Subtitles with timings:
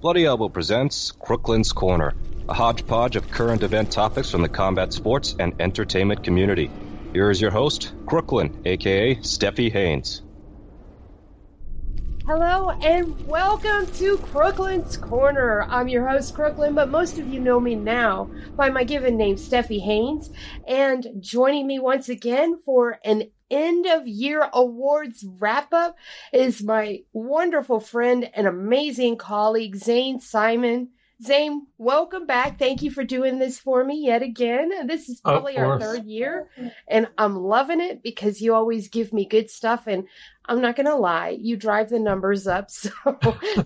[0.00, 2.14] Bloody Elbow presents Crooklyn's Corner,
[2.48, 6.70] a hodgepodge of current event topics from the combat sports and entertainment community.
[7.12, 10.22] Here is your host, Crooklyn, aka Steffi Haynes.
[12.28, 15.62] Hello and welcome to Crooklyn's Corner.
[15.62, 19.34] I'm your host, Crooklyn, but most of you know me now by my given name,
[19.34, 20.30] Steffi Haynes.
[20.68, 25.96] And joining me once again for an end of year awards wrap up
[26.32, 30.88] is my wonderful friend and amazing colleague, Zane Simon.
[31.20, 32.60] Zane, welcome back.
[32.60, 34.86] Thank you for doing this for me yet again.
[34.86, 36.48] This is probably our third year,
[36.86, 39.88] and I'm loving it because you always give me good stuff.
[39.88, 40.06] And
[40.46, 42.90] I'm not going to lie, you drive the numbers up, so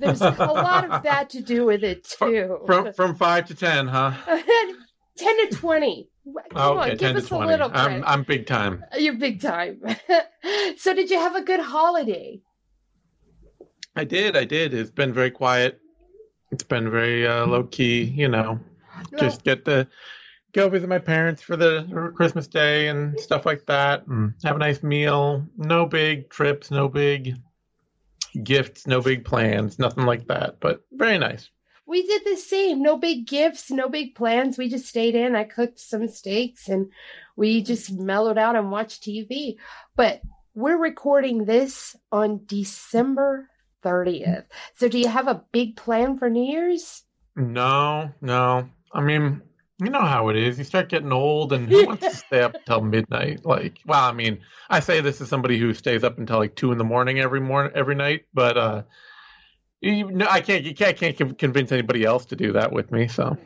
[0.01, 2.61] there's a lot of that to do with it too.
[2.65, 4.15] From from five to ten, huh?
[5.16, 6.09] ten to twenty.
[6.25, 7.45] Come okay, on, give us 20.
[7.45, 8.05] a little I'm.
[8.05, 8.84] I'm big time.
[8.98, 9.80] You're big time.
[10.77, 12.41] so, did you have a good holiday?
[13.97, 14.72] I did, I did.
[14.72, 15.81] It's been very quiet.
[16.50, 18.61] It's been very uh, low key, you know.
[19.19, 19.89] Just get to
[20.53, 24.59] go visit my parents for the Christmas day and stuff like that, and have a
[24.59, 25.47] nice meal.
[25.56, 27.37] No big trips, no big
[28.42, 30.61] gifts, no big plans, nothing like that.
[30.61, 31.50] But very nice.
[31.86, 32.83] We did the same.
[32.83, 34.56] No big gifts, no big plans.
[34.56, 35.34] We just stayed in.
[35.34, 36.91] I cooked some steaks and
[37.36, 39.56] we just mellowed out and watched TV.
[39.97, 40.22] But
[40.55, 43.48] we're recording this on December
[43.84, 44.44] 30th.
[44.77, 47.03] So, do you have a big plan for New Year's?
[47.36, 48.69] No, no.
[48.92, 49.42] I mean,
[49.83, 50.58] you know how it is.
[50.58, 53.44] You start getting old, and who wants to stay up until midnight?
[53.44, 56.72] Like, well, I mean, I say this as somebody who stays up until like two
[56.72, 58.27] in the morning every morning, every night.
[58.33, 58.83] But uh,
[59.83, 60.64] you, no, I can't.
[60.64, 63.08] You can't, can't convince anybody else to do that with me.
[63.08, 63.36] So,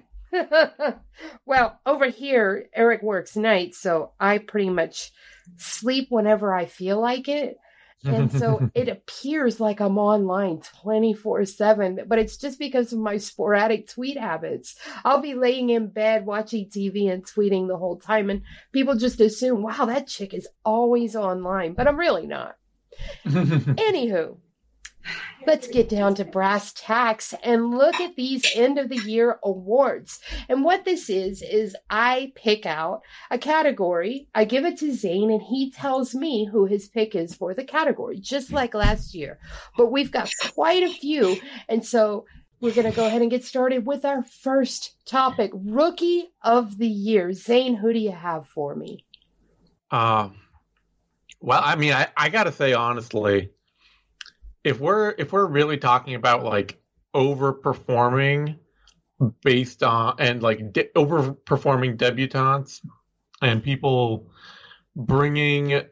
[1.46, 5.12] well, over here, Eric works nights, so I pretty much
[5.56, 7.56] sleep whenever I feel like it.
[8.04, 13.16] And so it appears like I'm online 24 7, but it's just because of my
[13.16, 14.76] sporadic tweet habits.
[15.04, 18.42] I'll be laying in bed watching TV and tweeting the whole time, and
[18.72, 22.56] people just assume, wow, that chick is always online, but I'm really not.
[23.26, 24.36] Anywho,
[25.46, 30.20] let's get down to brass tacks and look at these end of the year awards.
[30.48, 35.30] And what this is, is I pick out a category, I give it to Zane,
[35.30, 39.38] and he tells me who his pick is for the category, just like last year.
[39.76, 41.36] But we've got quite a few.
[41.68, 42.26] And so
[42.60, 46.88] we're going to go ahead and get started with our first topic Rookie of the
[46.88, 47.32] Year.
[47.32, 49.04] Zane, who do you have for me?
[49.90, 50.28] uh,
[51.40, 53.50] well, I mean, I, I gotta say honestly,
[54.66, 56.80] if we're if we're really talking about like
[57.14, 58.58] overperforming
[59.42, 62.84] based on and like de- overperforming debutantes
[63.40, 64.28] and people
[64.96, 65.82] bringing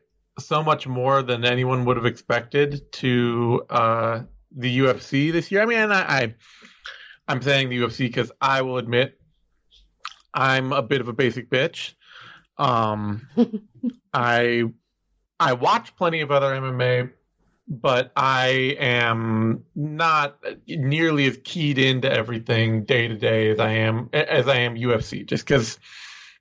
[0.41, 4.23] so much more than anyone would have expected to uh,
[4.57, 5.63] the UFC this year.
[5.63, 6.34] I mean, I, I
[7.29, 9.21] I'm saying the UFC because I will admit
[10.34, 11.95] I'm a bit of a basic bitch.
[12.59, 13.29] Um,
[14.13, 14.65] I
[15.39, 17.13] I watch plenty of other MMA,
[17.67, 24.11] but I am not nearly as keyed into everything day to day as I am
[24.13, 25.27] as I am UFC.
[25.27, 25.79] Just because,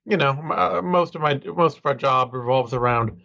[0.06, 3.22] you know, m- most of my most of our job revolves around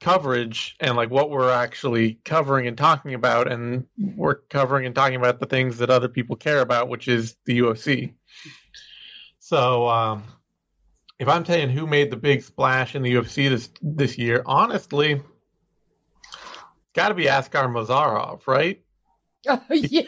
[0.00, 5.16] coverage and like what we're actually covering and talking about, and we're covering and talking
[5.16, 8.14] about the things that other people care about, which is the UFC.
[9.40, 9.88] So.
[9.88, 10.24] Um,
[11.18, 15.20] if I'm saying who made the big splash in the UFC this this year, honestly,
[16.90, 18.82] it's got to be Askar Mozharov, right?
[19.48, 20.02] Oh, yeah.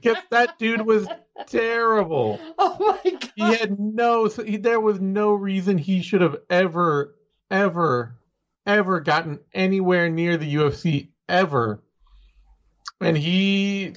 [0.00, 1.06] Because that dude was
[1.46, 2.40] terrible.
[2.58, 3.30] Oh, my God.
[3.36, 4.26] He had no.
[4.26, 7.14] He, there was no reason he should have ever,
[7.48, 8.18] ever,
[8.66, 11.80] ever gotten anywhere near the UFC ever.
[13.00, 13.94] And he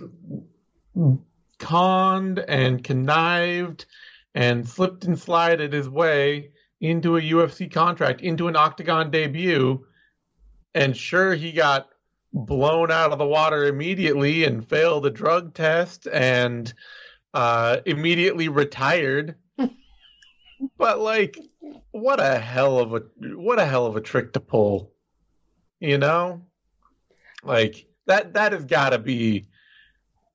[1.58, 3.88] conned and connived
[4.36, 9.84] and slipped and slided his way into a UFC contract, into an octagon debut.
[10.76, 11.90] And sure, he got
[12.34, 16.74] blown out of the water immediately and failed a drug test and
[17.34, 19.36] uh, immediately retired.
[20.78, 21.38] but like,
[21.92, 23.02] what a hell of a
[23.36, 24.92] what a hell of a trick to pull,
[25.80, 26.42] you know?
[27.44, 29.48] Like that that has got to be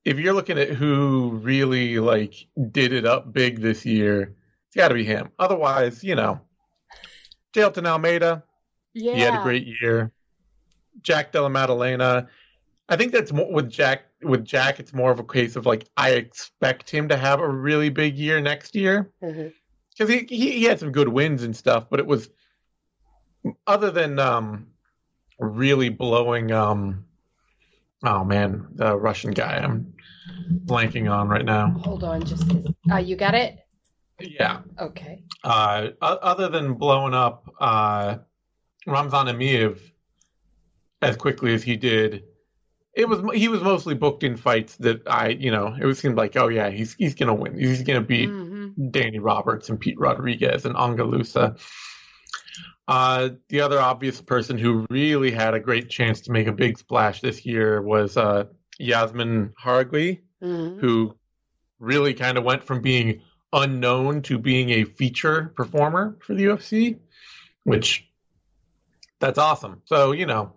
[0.05, 2.35] if you're looking at who really like
[2.71, 4.35] did it up big this year,
[4.67, 5.31] it's got to be him.
[5.39, 6.41] Otherwise, you know,
[7.55, 8.45] Jailton Almeida,
[8.93, 9.15] Yeah.
[9.15, 10.13] he had a great year.
[11.03, 12.29] Jack Della Maddalena,
[12.89, 14.05] I think that's more with Jack.
[14.23, 17.49] With Jack, it's more of a case of like I expect him to have a
[17.49, 21.87] really big year next year because he, he he had some good wins and stuff,
[21.91, 22.31] but it was
[23.67, 24.67] other than um
[25.39, 27.05] really blowing um
[28.03, 29.95] oh man, the Russian guy I'm
[30.65, 31.71] blanking on right now.
[31.85, 32.51] Hold on, just
[32.91, 33.59] uh, you got it.
[34.21, 34.61] Yeah.
[34.79, 35.25] Okay.
[35.43, 38.19] Uh, other than blowing up uh,
[38.87, 39.81] Ramazan Emeev
[41.05, 42.25] as quickly as he did,
[42.95, 46.17] it was he was mostly booked in fights that I, you know, it was seemed
[46.17, 47.59] like, oh yeah, he's he's gonna win.
[47.59, 48.91] He's gonna beat Mm-hmm.
[48.91, 51.57] Danny Roberts and Pete Rodriguez and Ange Loosa.
[52.87, 56.77] Uh, the other obvious person who really had a great chance to make a big
[56.79, 58.45] splash this year was uh,
[58.79, 61.15] Yasmin Haragui, hmm who
[61.79, 63.21] really kind of went from being
[63.53, 66.99] unknown to being a feature performer for the UFC,
[67.63, 68.07] which
[69.21, 69.83] that's awesome.
[69.87, 70.53] So you know,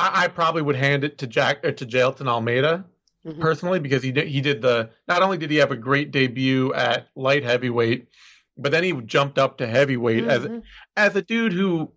[0.00, 2.84] I, I probably would hand it to Jack or to Jailton Almeida
[3.26, 3.38] Mhm.
[3.38, 6.72] personally because he did he did the not only did he have a great debut
[6.72, 8.08] at light heavyweight,
[8.56, 10.62] but then he jumped up to heavyweight as Mhm.
[10.96, 11.92] as a dude who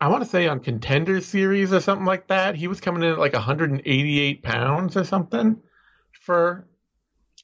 [0.00, 2.54] I want to say on contender series or something like that.
[2.56, 5.56] He was coming in at like 188 pounds or something
[6.20, 6.68] for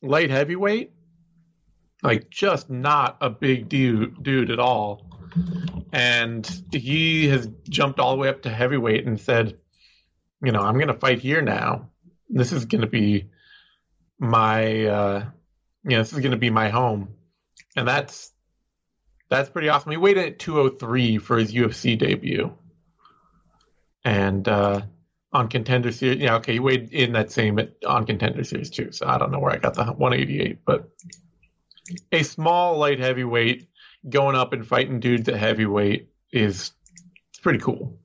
[0.02, 0.92] light heavyweight.
[2.02, 5.13] Like just not a big dude dude at all.
[5.92, 9.58] And he has jumped all the way up to heavyweight and said,
[10.42, 11.90] you know, I'm gonna fight here now.
[12.28, 13.30] This is gonna be
[14.18, 15.24] my uh
[15.84, 17.08] you know, this is gonna be my home.
[17.76, 18.32] And that's
[19.30, 19.90] that's pretty awesome.
[19.90, 22.52] He weighed in at 203 for his UFC debut.
[24.04, 24.82] And uh,
[25.32, 28.92] on contender series, yeah, okay, he weighed in that same at, on contender series too.
[28.92, 30.90] So I don't know where I got the 188, but
[32.12, 33.68] a small light heavyweight
[34.08, 36.72] going up and fighting dudes at heavyweight is
[37.30, 37.98] it's pretty cool.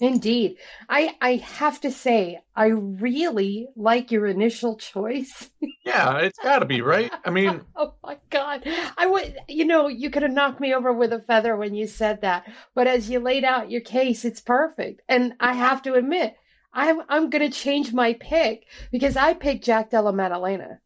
[0.00, 0.56] Indeed.
[0.88, 5.50] I I have to say, I really like your initial choice.
[5.82, 7.10] Yeah, it's got to be right.
[7.24, 8.62] I mean, oh my god.
[8.96, 11.88] I would you know, you could have knocked me over with a feather when you
[11.88, 12.44] said that.
[12.76, 15.02] But as you laid out your case, it's perfect.
[15.08, 16.36] And I have to admit,
[16.72, 20.78] I'm I'm gonna change my pick because I picked Jack Della Maddalena.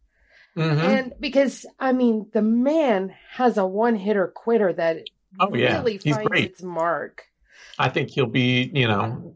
[0.57, 0.79] Mhm.
[0.79, 4.99] And because I mean the man has a one hitter quitter that
[5.41, 5.79] Oh, yeah.
[5.79, 6.45] really He's finds great.
[6.51, 7.25] its mark.
[7.79, 9.35] I think he'll be, you know,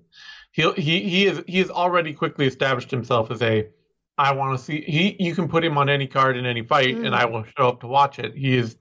[0.53, 3.69] he'll he he is he has already quickly established himself as a
[4.17, 6.97] I want to see he you can put him on any card in any fight
[6.97, 7.06] Mm.
[7.06, 8.35] and I will show up to watch it.
[8.37, 8.76] He is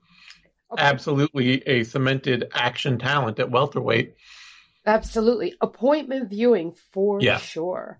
[0.70, 0.82] Okay.
[0.82, 4.14] absolutely a cemented action talent at welterweight.
[4.86, 5.54] Absolutely.
[5.60, 7.38] Appointment viewing for Yeah.
[7.38, 7.98] sure.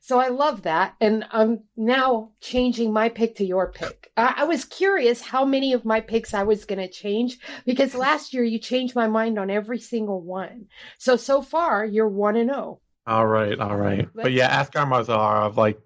[0.00, 0.94] So I love that.
[1.00, 4.10] And I'm now changing my pick to your pick.
[4.16, 7.94] I, I was curious how many of my picks I was going to change because
[7.94, 10.66] last year you changed my mind on every single one.
[10.98, 12.54] So, so far you're 1 and oh.
[12.54, 12.80] 0.
[13.06, 14.08] All right, all right.
[14.14, 15.78] Let's- But yeah, Askar Mozharov, like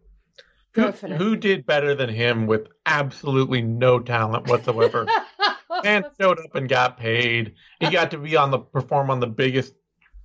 [0.75, 5.07] who, who did better than him with absolutely no talent whatsoever?
[5.85, 7.55] and showed up and got paid.
[7.81, 9.75] He got to be on the perform on the biggest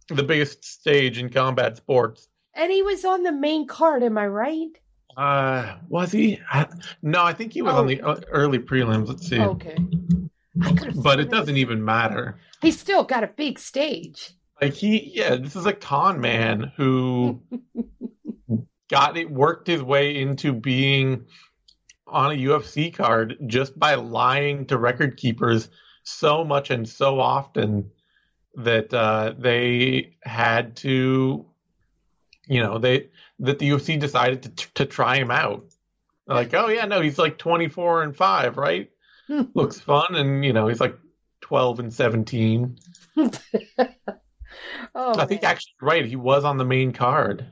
[0.08, 2.28] the biggest stage in combat sports.
[2.60, 4.04] And he was on the main card.
[4.04, 4.70] Am I right?
[5.18, 6.40] Uh, was he?
[6.52, 6.68] I,
[7.02, 7.80] no, I think he was Oh.
[7.80, 9.08] on the uh, early prelims.
[9.08, 9.40] Let's see.
[9.40, 9.78] Okay.
[10.62, 12.40] I But it doesn't even matter.
[12.62, 14.32] He's still got a big stage.
[14.62, 17.42] Like he, yeah, this is a con man who
[18.90, 21.26] got it, worked his way into being
[22.08, 25.70] on a UFC card just by lying to record keepers
[26.04, 27.92] so much and so often
[28.56, 31.46] that uh, they had to,
[32.50, 35.66] you know, they that the UFC decided to to try him out.
[36.28, 38.90] Like, oh yeah, no, he's like twenty four and five, right?
[39.30, 40.98] Looks fun, and you know, he's like
[41.42, 42.78] twelve and seventeen.
[44.96, 45.52] Oh, I think man.
[45.52, 47.46] actually, right, he was on the main card.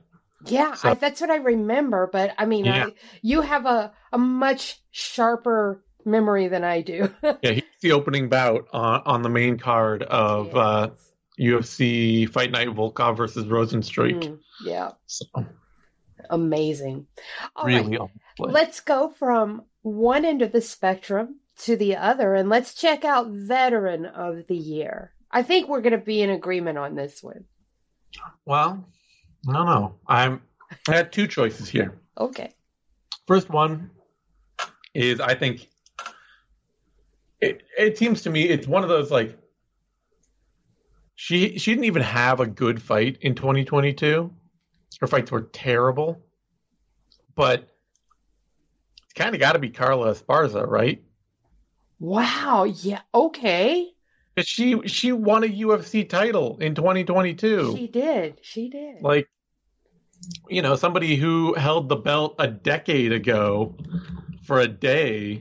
[0.45, 2.09] Yeah, So- I, that's what I remember.
[2.11, 2.87] But I mean, Yeah.
[2.87, 7.13] I, you have a, a much sharper memory than I do.
[7.43, 10.89] Yeah, he's the opening bout on, on the main card of uh,
[11.39, 14.23] UFC Fight Night Volkov versus Rozenstruik.
[14.23, 15.25] Mm, yeah, So
[16.29, 17.07] amazing.
[17.55, 18.51] All right, really, display.
[18.51, 23.29] let's go from one end of the spectrum to the other, and let's check out
[23.29, 25.13] Veteran of the Year.
[25.31, 27.45] I think we're going to be in agreement on this one.
[28.45, 28.85] well,
[29.45, 29.93] no, don't.
[30.07, 30.41] I'm
[30.87, 31.99] I had two choices here.
[32.17, 32.51] Okay.
[33.27, 33.91] First one
[34.93, 35.69] is I think
[37.41, 39.37] it it seems to me it's one of those like
[41.15, 44.31] she she didn't even have a good fight in 2022.
[44.99, 46.21] Her fights were terrible.
[47.35, 47.69] But
[49.03, 51.03] it's kind of got to be Carla Esparza, right?
[51.99, 52.65] Wow.
[52.65, 53.01] Yeah.
[53.13, 53.91] Okay.
[54.39, 57.75] she she won a UFC title in 2022.
[57.75, 58.39] She did.
[58.41, 59.01] She did.
[59.01, 59.27] like
[60.49, 63.75] you know somebody who held the belt a decade ago
[64.43, 65.39] for a day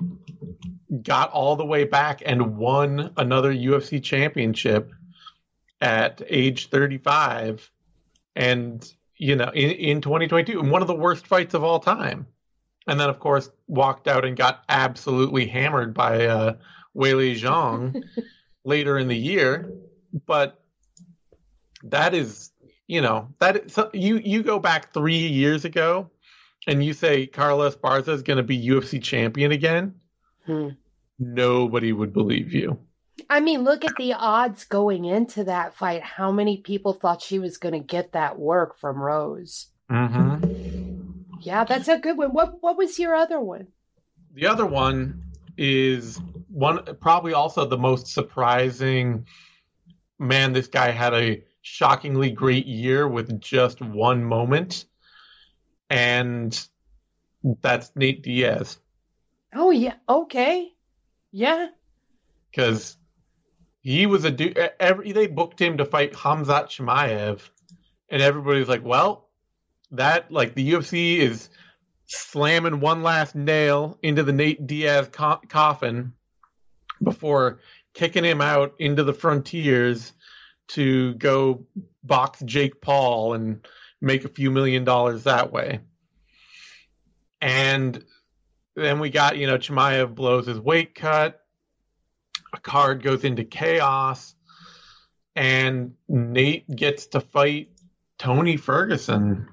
[1.03, 4.93] got all the way back and won another UFC championship
[5.81, 7.71] at age 35
[8.35, 12.27] and you know, in, in 2022, and one of the worst fights of all time.
[12.87, 16.57] And then, of course, walked out and got absolutely hammered by uh,
[16.97, 18.03] Weili Zhang
[18.65, 19.73] later in the year.
[20.27, 20.63] But
[21.83, 22.53] that is,
[22.87, 26.11] you know, that so you you go back three years ago,
[26.67, 29.95] and you say Carla Esparza is going to be UFC champion again.
[30.45, 30.71] Hmm.
[31.19, 32.79] Nobody would believe you.
[33.31, 36.03] I mean, look at the odds going into that fight.
[36.03, 39.69] How many people thought she was going to get that work from Rose?
[39.91, 41.41] Mm-hmm.
[41.41, 42.31] Yeah, that's a good one.
[42.31, 43.69] What What was your other one?
[44.35, 45.23] The other one
[45.57, 49.27] is one probably also the most surprising.
[50.19, 54.85] Man, this guy had a shockingly great year with just one moment,
[55.91, 56.59] and
[57.61, 58.79] that's Nate Diaz.
[59.55, 60.73] Oh yeah, okay,
[61.33, 61.69] yeah.
[62.51, 62.97] Because
[63.87, 64.59] he was a dude.
[64.81, 67.41] Every they booked him to fight Hamzat Chimaev,
[68.09, 69.29] and everybody's like, "Well,
[69.93, 71.49] that like the UFC is
[72.07, 76.15] slamming one last nail into the Nate Diaz co- coffin
[77.01, 77.61] before
[77.95, 80.13] kicking him out into the frontiers
[80.69, 81.65] to go
[82.03, 83.69] box Jake Paul and
[84.01, 85.79] make a few million dollars that way."
[87.41, 88.05] And
[88.75, 91.46] then we got, you know, Chimaev blows his weight cut.
[92.57, 94.35] A card goes into chaos.
[95.35, 97.69] And Nate gets to fight
[98.19, 99.49] Tony Ferguson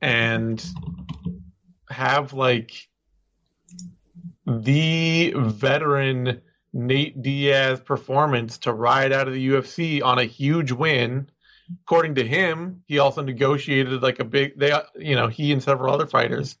[0.00, 0.64] and
[1.90, 2.88] have like
[4.46, 6.40] the veteran
[6.72, 11.28] Nate Diaz performance to ride out of the UFC on a huge win.
[11.82, 15.92] According to him, he also negotiated like a big they you know, he and several
[15.92, 16.56] other fighters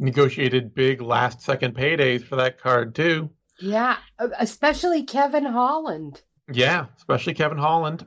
[0.00, 3.30] negotiated big last second paydays for that card too.
[3.60, 6.22] Yeah, uh, especially Kevin Holland.
[6.52, 8.06] Yeah, especially Kevin Holland.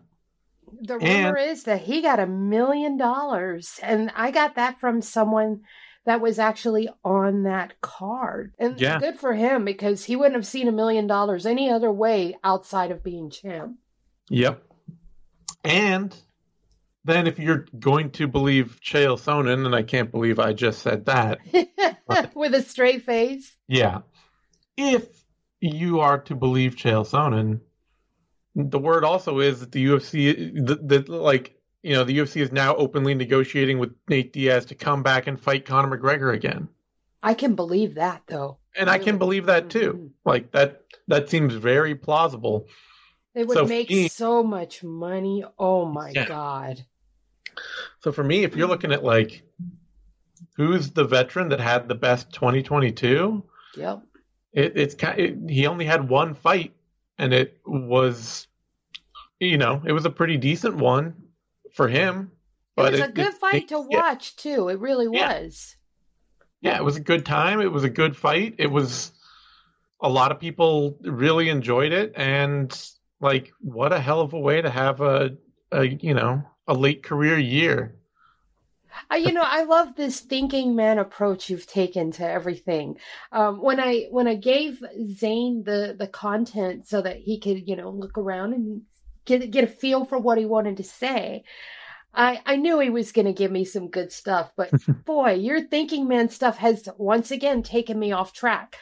[0.81, 5.01] The rumor and, is that he got a million dollars, and I got that from
[5.01, 5.61] someone
[6.05, 8.53] that was actually on that card.
[8.59, 8.99] And yeah.
[8.99, 12.91] good for him because he wouldn't have seen a million dollars any other way outside
[12.91, 13.77] of being champ.
[14.29, 14.61] Yep.
[15.63, 16.15] And
[17.05, 21.05] then if you're going to believe Chael Sonnen, and I can't believe I just said
[21.05, 21.39] that.
[22.35, 23.55] With a straight face.
[23.67, 23.99] Yeah.
[24.75, 25.22] If
[25.63, 27.61] you are to believe Chael Sonnen,
[28.55, 32.51] the word also is that the UFC, the, the, like, you know, the UFC is
[32.51, 36.67] now openly negotiating with Nate Diaz to come back and fight Conor McGregor again.
[37.21, 38.57] I can believe that, though.
[38.75, 38.89] And?
[38.89, 39.93] I can believe that too.
[39.93, 40.07] Mm-hmm.
[40.25, 42.67] Like that, that seems very plausible.
[43.33, 45.45] It would so make me, so much money.
[45.57, 46.27] Oh my yeah.
[46.27, 46.85] god.
[48.01, 49.43] So for me, if you're looking at like
[50.57, 53.43] who's the veteran that had the best 2022,
[53.77, 54.01] yep,
[54.53, 56.73] it, it's it, he only had one fight,
[57.17, 58.47] and it was,
[59.39, 61.15] you know, it was a pretty decent one
[61.73, 62.31] for him.
[62.75, 64.69] But it was a good fight to watch too.
[64.69, 65.75] It really was.
[66.61, 67.61] Yeah, it was a good time.
[67.61, 68.55] It was a good fight.
[68.57, 69.11] It was
[70.01, 72.75] a lot of people really enjoyed it, and
[73.19, 75.37] like, what a hell of a way to have a,
[75.71, 77.95] a you know a late career year.
[79.11, 82.97] You know, I love this thinking man approach you've taken to everything.
[83.31, 84.83] Um, when I when I gave
[85.15, 88.81] Zane the the content so that he could you know look around and
[89.25, 91.43] get get a feel for what he wanted to say,
[92.13, 94.51] I I knew he was going to give me some good stuff.
[94.55, 94.71] But
[95.05, 98.77] boy, your thinking man stuff has once again taken me off track.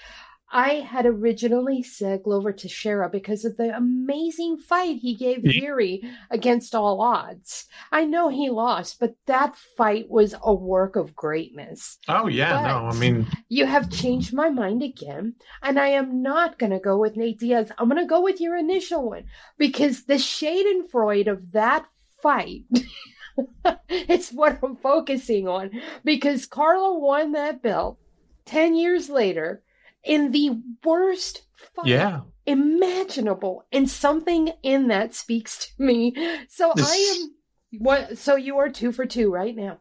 [0.51, 6.75] I had originally said Glover Teixeira because of the amazing fight he gave Yuri against
[6.75, 7.67] all odds.
[7.91, 11.97] I know he lost, but that fight was a work of greatness.
[12.09, 16.21] Oh yeah, but no, I mean you have changed my mind again, and I am
[16.21, 17.71] not going to go with Nate Diaz.
[17.77, 19.23] I'm going to go with your initial one
[19.57, 21.85] because the Schadenfreude of that
[22.21, 22.63] fight.
[23.89, 25.71] it's what I'm focusing on
[26.03, 27.97] because Carla won that belt
[28.45, 29.63] 10 years later
[30.03, 31.43] in the worst
[31.75, 32.21] fight yeah.
[32.45, 33.65] imaginable.
[33.71, 36.15] And something in that speaks to me.
[36.49, 37.35] So I am
[37.79, 39.79] what so you are two for two right now.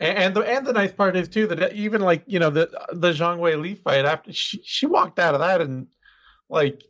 [0.00, 3.12] And the and the nice part is too that even like you know the the
[3.12, 5.86] Zhang Wei Li fight after she she walked out of that and
[6.48, 6.82] like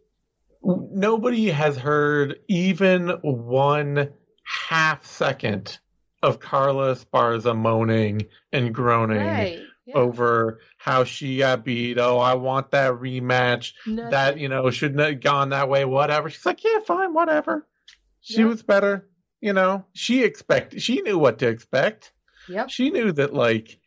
[0.63, 4.11] nobody has heard even one
[4.45, 5.79] half second
[6.23, 8.23] of Carla Esparza moaning
[8.53, 9.97] and groaning right yeah.
[9.97, 11.99] over how she got beat.
[11.99, 13.73] Oh, I want that rematch.
[13.87, 14.11] Nothing.
[14.11, 15.85] That you know shouldn't have gone that way.
[15.85, 16.31] Whatever.
[16.31, 17.67] She's like, yeah, fine, whatever.
[18.21, 18.49] She yep.
[18.49, 19.09] was better.
[19.41, 20.83] You know, she expected.
[20.83, 22.13] She knew what to expect.
[22.49, 22.71] Yep.
[22.71, 23.81] She knew that like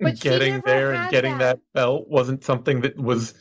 [0.00, 1.56] but getting there and getting that.
[1.56, 3.34] that belt wasn't something that was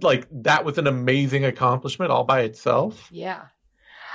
[0.00, 3.08] like that was an amazing accomplishment all by itself.
[3.10, 3.42] Yeah.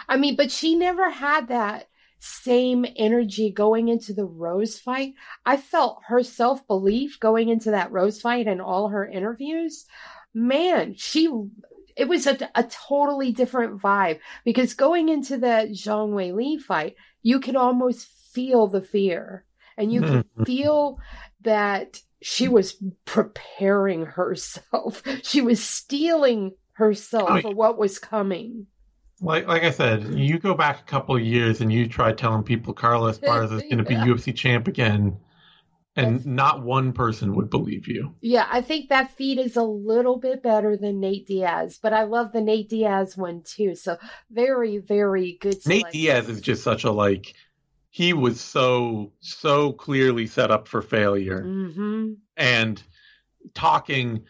[0.09, 5.13] I mean, but she never had that same energy going into the Rose fight.
[5.45, 9.85] I felt her self belief going into that Rose fight and all her interviews.
[10.33, 11.31] Man, she,
[11.95, 16.95] it was a, a totally different vibe because going into the Zhang Wei Li fight,
[17.21, 19.45] you could almost feel the fear
[19.77, 20.45] and you could Mhm.
[20.45, 20.99] feel
[21.41, 25.03] that she was preparing herself.
[25.23, 28.67] She was steeling herself Oh, for what was coming.
[29.21, 32.43] Like like I said, you go back a couple of years and you try telling
[32.43, 34.05] people Carlos Esparza is going to be Yeah.
[34.05, 35.17] UFC champ again,
[35.95, 38.13] and That's- not one person would believe you.
[38.21, 42.03] Yeah, I think that feed is a little bit better than Nate Diaz, but I
[42.03, 43.73] love the Nate Diaz one too.
[43.73, 43.97] So
[44.29, 45.57] very, very good.
[45.65, 45.85] Nate.
[45.91, 47.33] Diaz is just such a like.
[47.89, 52.83] He was so so clearly set up for failure, hmm and
[53.55, 54.25] talking.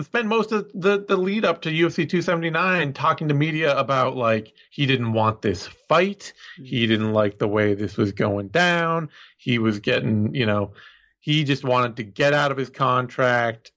[0.00, 4.52] Spent most of the the lead up to UFC 279 talking to media about like
[4.70, 6.34] he didn't want this fight.
[6.58, 6.64] Mm-hmm.
[6.64, 9.08] He didn't like the way this was going down.
[9.38, 10.72] He was getting, you know,
[11.20, 13.72] he just wanted to get out of his contract,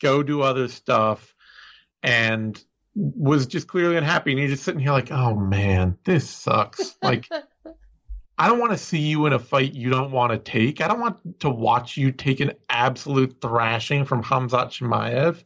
[0.00, 1.34] go do other stuff,
[2.02, 2.62] and
[2.94, 4.32] was just clearly unhappy.
[4.32, 6.96] And you're just sitting here like, oh man, this sucks.
[7.02, 7.28] Like,
[8.36, 10.80] I don't want to see you in a fight you don't want to take.
[10.80, 15.42] I don't want to watch you take an absolute thrashing from Hamzat Chimaev.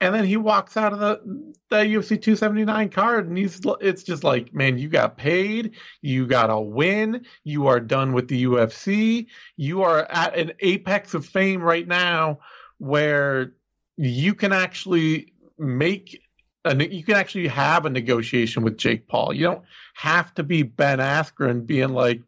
[0.00, 4.24] And then he walks out of the the UFC 279 card, and he's it's just
[4.24, 5.72] like, man, you got paid,
[6.02, 9.26] you got a win, you are done with the UFC,
[9.56, 12.38] you are at an apex of fame right now,
[12.78, 13.54] where
[13.96, 16.22] you can actually make
[16.66, 19.32] a you can actually have a negotiation with Jake Paul.
[19.32, 22.20] You don't have to be Ben Askren being like,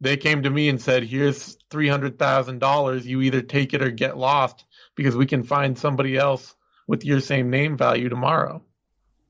[0.00, 3.82] they came to me and said, here's three hundred thousand dollars, you either take it
[3.82, 4.64] or get lost
[4.94, 6.55] because we can find somebody else
[6.86, 8.62] with your same name value tomorrow.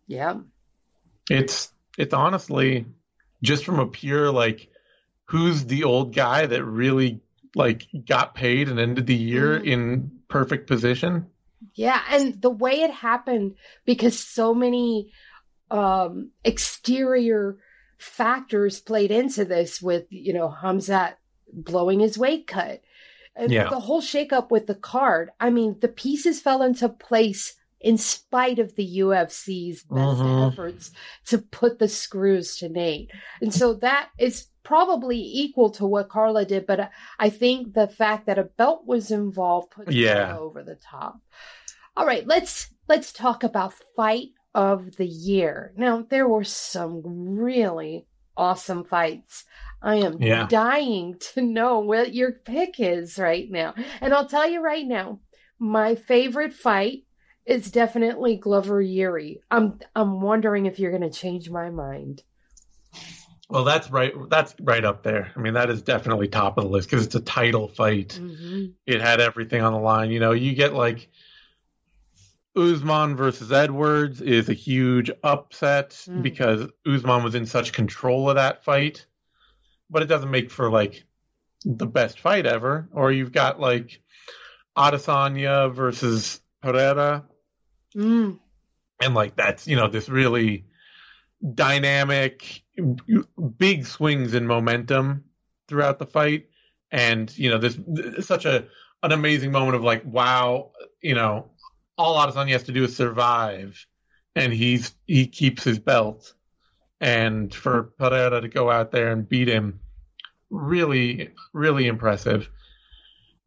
[0.07, 0.39] Yeah.
[1.31, 2.87] It's it's honestly
[3.43, 4.69] just from a pure like
[5.27, 7.21] who's the old guy that really
[7.55, 9.67] like got paid and ended the year Mhm.
[9.67, 11.27] in perfect position.
[11.75, 15.13] Yeah, and the way it happened because so many
[15.71, 17.59] um exterior
[17.99, 21.15] factors played into this with, you know, Hamzat
[21.53, 22.83] blowing his weight cut.
[23.37, 23.69] And Yeah.
[23.69, 25.31] the whole shakeup with the card.
[25.39, 30.53] I mean, the pieces fell into place in spite of the UFC's best Mhm.
[30.53, 30.91] efforts
[31.27, 33.11] to put the screws to Nate.
[33.43, 37.87] And so that is probably equal to what Carla did, but I- I think the
[37.87, 40.29] fact that a belt was involved put Yeah.
[40.31, 41.21] Carla over the top.
[41.97, 45.73] All right, let's let's talk about fight of the year.
[45.77, 49.45] Now, there were some really awesome fights.
[49.83, 50.47] I am Yeah.
[50.49, 53.75] dying to know what your pick is right now.
[54.01, 55.21] And I'll tell you right now,
[55.59, 57.05] my favorite fight
[57.45, 59.41] is definitely Glover Yuri.
[59.51, 62.23] I'm I'm wondering if you're going to change my mind.
[63.49, 64.13] Well, that's right.
[64.29, 65.31] That's right up there.
[65.37, 68.19] I mean, that is definitely top of the list because it's a title fight.
[68.21, 68.73] Mhm.
[68.87, 70.11] It had everything on the line.
[70.11, 71.09] You know, you get like
[72.57, 76.23] Usman versus Edwards is a huge upset Mm.
[76.23, 79.07] because Usman was in such control of that fight,
[79.91, 81.05] but it doesn't make for like
[81.65, 82.89] the best fight ever.
[82.93, 84.01] Or you've got like
[84.77, 87.25] Adesanya versus Pereira,
[87.95, 88.39] Mm.
[89.01, 90.65] and like that's you know this really
[91.55, 92.63] dynamic
[93.59, 95.25] big swings in momentum
[95.69, 96.49] throughout the fight
[96.91, 98.67] and you know this, this such a
[99.03, 100.71] an amazing moment of like wow
[101.03, 101.51] you know
[101.99, 103.87] all Adesanya has to do is survive
[104.35, 106.35] and he's he keeps his belt
[107.01, 109.81] and for Pereira to go out there and beat him
[110.51, 112.49] really really impressive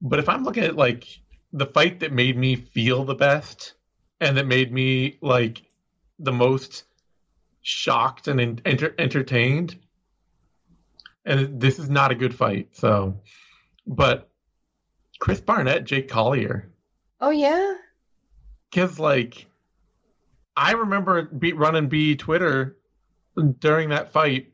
[0.02, 1.08] but if I'm looking at like
[1.54, 3.74] the fight that made me feel the best
[4.20, 5.64] and that made me like
[6.20, 6.84] the most
[7.62, 9.78] shocked and enter- entertained.
[11.26, 12.70] And this is not a good fight.
[12.76, 13.22] So,
[13.86, 14.30] but
[15.20, 16.72] Chris Barnett, Jake Collier,
[17.22, 17.74] Oh yeah.
[18.70, 19.48] Because like
[20.56, 22.78] I remember be- running B Twitter
[23.60, 24.52] during that fight,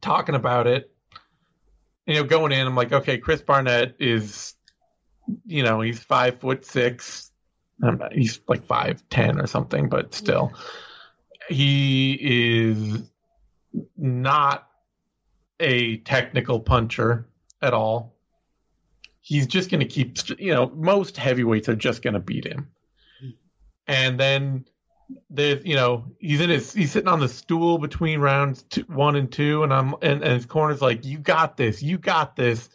[0.00, 0.92] talking about it.
[2.06, 4.54] You know, going in, I'm like, okay, Chris Barnett is,
[5.44, 7.32] you know, he's five foot six.
[7.78, 10.52] Not- he's like five ten or something, but still,
[11.48, 13.10] he is
[13.96, 14.68] not
[15.58, 17.26] a technical puncher
[17.62, 18.14] at all.
[19.20, 22.68] He's just going to keep, you know, most heavyweights are just going to beat him.
[23.86, 24.64] And then
[25.30, 29.16] there's, you know, he's in his, he's sitting on the stool between rounds two, one
[29.16, 32.68] and two, and I'm, and, and his corner's like, you got this, you got this.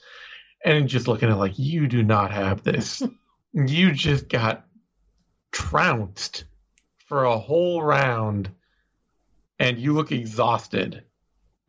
[0.64, 3.02] And just looking at like, you do not have this.
[3.54, 4.66] you just got
[5.52, 6.46] trounced
[7.08, 8.50] for a whole round
[9.60, 11.04] and you look exhausted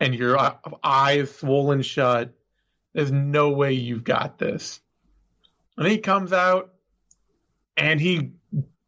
[0.00, 2.32] and your uh, eyes swollen shut.
[2.92, 4.80] There's no way you've got this.
[5.76, 6.74] And he comes out
[7.76, 8.32] and he,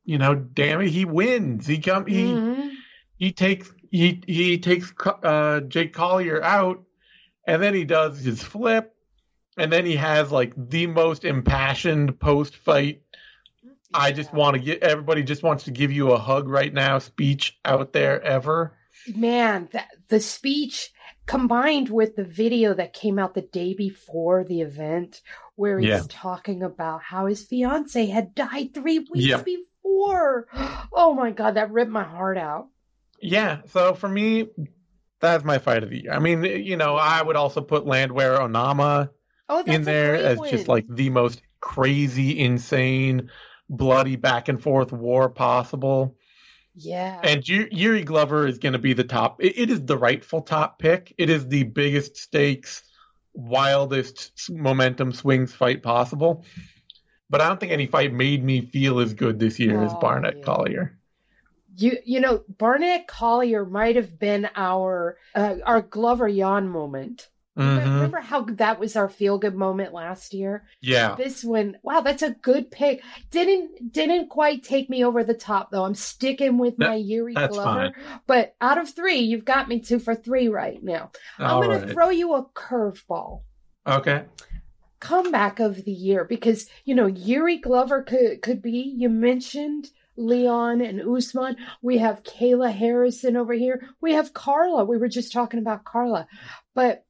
[0.05, 1.67] you know, damn it, he wins.
[1.67, 2.71] He come he Mhm.
[3.17, 6.83] he takes he he takes uh, Jake Collier out,
[7.47, 8.95] and then he does his flip,
[9.57, 13.03] and then he has like the most impassioned post fight.
[13.93, 16.99] I just want to get everybody just wants to give you a hug right now
[16.99, 18.77] speech out there ever.
[19.17, 20.91] man that the speech
[21.27, 25.21] combined with the video that came out the day before the event
[25.57, 26.03] where he's Yeah.
[26.09, 29.43] talking about how his fiance had died three weeks Yeah.
[29.43, 29.65] before
[30.93, 32.69] oh my god that ripped my heart out
[33.21, 34.49] Yeah, so for me,
[35.21, 36.13] that's my fight of the year.
[36.13, 39.11] I mean, you know, I would also put Landwehr Onama
[39.49, 40.51] oh in there as one.
[40.51, 43.31] just like the most crazy, insane,
[43.71, 46.17] bloody back and forth war possible.
[46.75, 49.43] yeah And Yu- Yuri Glover is going to be the top.
[49.43, 51.15] It, it is the rightful top pick.
[51.17, 52.83] It is the biggest stakes,
[53.33, 56.45] wildest momentum swings fight possible.
[57.31, 59.99] But I don't think any fight made me feel as good this year as Oh,
[59.99, 60.45] Barnett yeah.
[60.45, 60.99] Collier.
[61.77, 67.79] you you know Barnett Collier might have been our uh, our Glover Jan moment Mhm.
[67.85, 71.15] remember how that was our feel good moment last year Yeah.
[71.15, 75.71] this one wow that's a good pick didn't didn't quite take me over the top
[75.71, 77.93] though i'm sticking with That- my yuri that's glover
[78.27, 81.79] but out of three you've got me two for three right now i'm All gonna
[81.79, 81.91] right.
[81.91, 83.43] throw you a curveball
[83.87, 84.25] Okay.
[85.05, 90.81] Comeback of the year because you know yuri glover could could be you mentioned Leon
[90.81, 91.57] and Usman.
[91.83, 93.89] We have Kayla Harrison over here.
[94.01, 94.85] We have Carla.
[94.85, 96.27] We were just talking about Carla.
[96.75, 97.05] But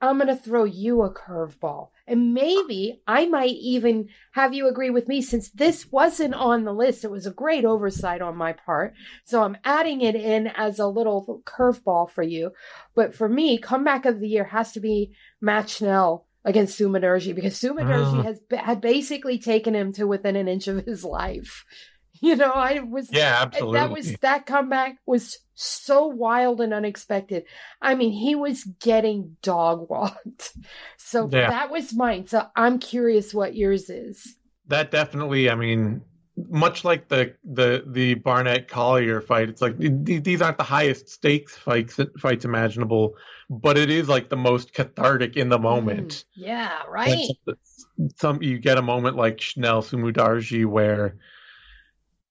[0.00, 1.88] I'm going to throw you a curveball.
[2.06, 6.72] And maybe I might even have you agree with me since this wasn't on the
[6.72, 7.02] list.
[7.02, 8.94] It was a great oversight on my part.
[9.24, 12.52] So I'm adding it in as a little curveball for you.
[12.94, 17.60] But for me, comeback of the year has to be Matt Schnell against Sumudaerji because
[17.60, 18.24] Sumudaerji Mm.
[18.24, 21.64] has had basically taken him to within an inch of his life.
[22.22, 23.78] You know, I was Yeah, absolutely.
[23.78, 27.44] That was that comeback was so wild and unexpected.
[27.82, 30.52] I mean, he was getting dog walked.
[30.96, 31.50] So Yeah.
[31.50, 32.26] that was mine.
[32.26, 34.34] So I'm curious what yours is.
[34.68, 35.50] that definitely.
[35.50, 36.00] I mean,
[36.36, 41.56] much like the the the Barnett Collier fight, it's like these aren't the highest stakes
[41.56, 43.14] fights fights imaginable,
[43.48, 46.08] but it is like the most cathartic in the moment.
[46.08, 47.26] Mm, yeah, right.
[47.44, 51.16] some, some you get a moment like Schnell Sumudaerji where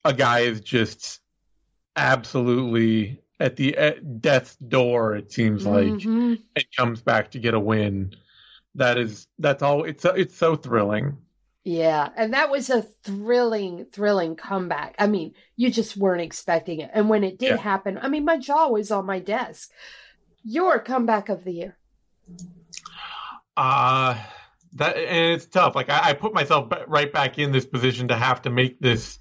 [0.03, 1.21] a guy is just
[1.95, 5.15] absolutely at the at death's door.
[5.15, 6.39] It seems like Mhm.
[6.55, 8.15] and comes back to get a win.
[8.75, 9.83] That is that's all.
[9.83, 11.17] It's it's so thrilling.
[11.67, 14.93] Yeah, and that was a thrilling, thrilling comeback.
[14.99, 16.91] I mean, you just weren't expecting it.
[16.93, 17.57] And when it did Yeah.
[17.57, 19.71] happen, I mean, my jaw was on my desk.
[20.43, 21.77] Your comeback of the year.
[23.57, 24.15] Uh
[24.73, 25.73] that and it's tough.
[25.75, 29.17] Like I, I put myself right back in this position to have to make this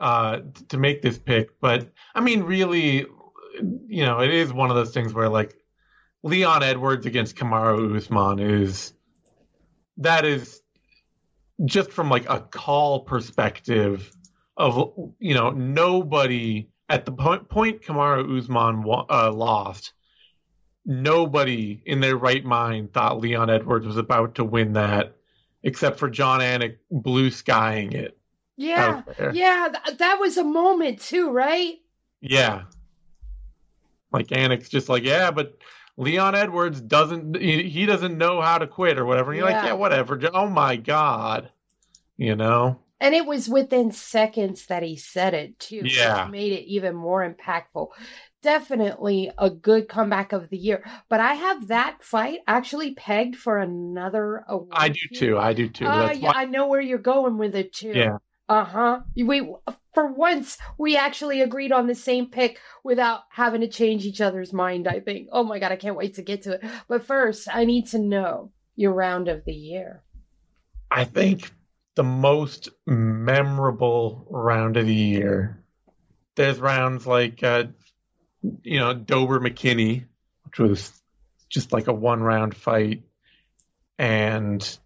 [0.00, 1.60] uh to make this pick.
[1.60, 3.04] But I mean, really,
[3.88, 5.54] you know, it is one of those things where like
[6.22, 8.94] Leon Edwards against Kamaru Usman is
[9.98, 10.62] that is
[11.64, 14.12] just from like a call perspective
[14.56, 19.92] of you know nobody at the point point Kamaru Usman uh, lost
[20.84, 25.16] nobody in their right mind thought Leon Edwards was about to win that,
[25.62, 28.16] except for Jon Anik blue skying it
[28.56, 29.02] Yeah.
[29.32, 31.74] Yeah, th- that was a moment too, right?
[32.20, 32.62] Yeah.
[34.12, 35.58] Like Anik's just like, yeah, but
[35.96, 39.30] Leon Edwards doesn't, he, he doesn't know how to quit or whatever.
[39.32, 39.56] And you're Yeah.
[39.56, 40.20] like, yeah, whatever.
[40.32, 41.50] Oh my God.
[42.16, 42.80] You know?
[43.00, 45.82] And it was within seconds that he said it too.
[45.82, 46.28] which Yeah.
[46.30, 47.88] made it even more impactful.
[48.42, 50.84] Definitely a good comeback of the year.
[51.08, 54.68] But I have that fight actually pegged for another award.
[54.72, 55.38] I do too.
[55.38, 55.86] I do too.
[55.86, 56.32] Uh, yeah, why.
[56.34, 57.92] I know where you're going with it too.
[57.94, 58.18] Yeah.
[58.48, 59.00] Uh huh.
[59.16, 59.52] We
[59.96, 64.52] for once we actually agreed on the same pick without having to change each other's
[64.52, 64.86] mind.
[64.86, 65.28] I think.
[65.32, 66.64] Oh my god, I can't wait to get to it.
[66.86, 70.02] But first, I need to know your round of the year.
[70.90, 71.50] I think
[71.94, 75.64] the most memorable round of the year.
[76.34, 77.64] There's rounds like, uh,
[78.62, 80.04] you know, Dober McKinney,
[80.44, 80.92] which was
[81.48, 83.02] just like a one round fight.
[83.98, 84.78] And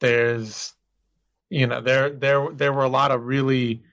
[0.00, 0.74] there's,
[1.48, 3.84] you know, there, there, there were a lot of really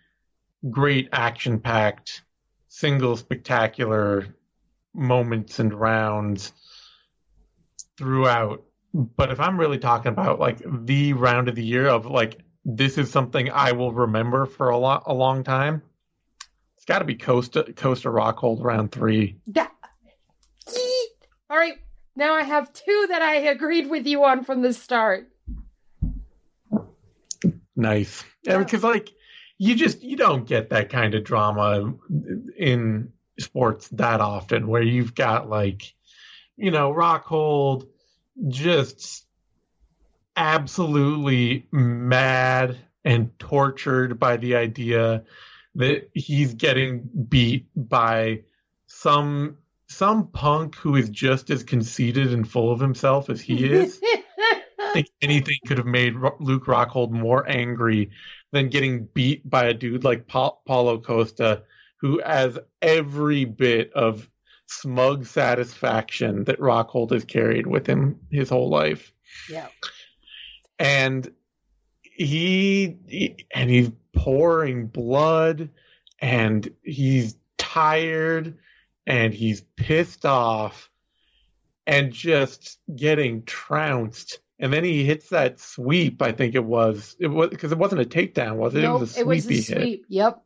[0.70, 2.24] great action packed
[2.68, 4.28] single spectacular
[4.94, 6.52] moments and rounds
[7.98, 12.40] throughout but if I'm really talking about like the round of the year of like
[12.66, 15.82] this is something I will remember for a lot a long time,
[16.76, 19.38] it's got to be Costa Costa Rockhold round three.
[19.48, 19.72] That,
[21.50, 21.76] All right.
[22.16, 25.30] Now I have two that I agreed with you on from the start.
[27.76, 28.24] Nice.
[28.44, 28.58] Yeah, Yeah.
[28.60, 29.12] because like
[29.60, 31.94] you just you don't get that kind of drama
[32.58, 35.94] in sports that often where you've got like
[36.58, 37.88] you know Rockhold
[38.48, 39.26] just
[40.36, 45.24] absolutely mad and tortured by the idea
[45.76, 48.42] that he's getting beat by
[48.88, 54.00] some some punk who is just as conceited and full of himself as he is.
[54.90, 58.10] I think anything could have made Luke Rockhold more angry
[58.52, 61.64] than getting beat by a dude like pa- Paulo Costa,
[61.98, 64.30] who has every bit of
[64.68, 69.14] smug satisfaction that Rockhold has carried with him his whole life.
[69.50, 69.68] yeah.
[70.78, 71.32] And
[72.02, 75.70] he, he and he's pouring blood
[76.20, 78.58] and he's tired
[79.06, 80.90] and he's pissed off
[81.88, 84.40] and just getting trounced.
[84.60, 86.22] And then he hits that sweep.
[86.22, 88.82] I think it was it was because it wasn't a takedown, was it?
[88.82, 90.06] Nope, it was a it was sweepy a hit, sweep.
[90.10, 90.42] Yep.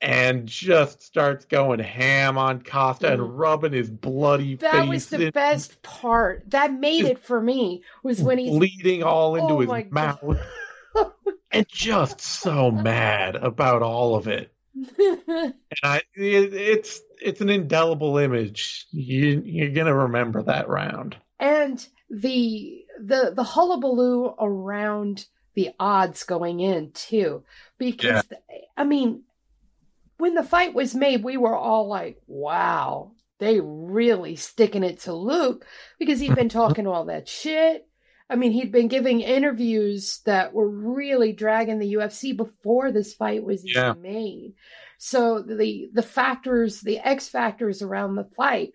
[0.00, 3.12] and just starts going ham on Costa Mhm.
[3.14, 6.44] and rubbing his bloody That face, was the in, best part.
[6.50, 7.82] That made Just it for me.
[8.04, 10.38] Was when he's bleeding all into Oh his mouth,
[11.50, 14.52] and just so mad about all of it.
[15.00, 18.86] And I, it, it's it's an indelible image.
[18.92, 21.16] You, you're gonna remember that round.
[21.40, 27.42] and the the the hullabaloo around the odds going in too.
[27.78, 28.24] Because
[28.76, 29.22] i mean
[30.18, 35.12] when the fight was made we were all like wow they really sticking it to
[35.12, 35.64] luke
[35.98, 37.86] because he'd been talking all that shit.
[38.30, 43.42] I mean he'd been giving interviews that were really dragging the ufc before this fight
[43.44, 43.90] was Yeah.
[43.90, 44.54] even made.
[44.98, 48.72] So the the factors the x factors around the fight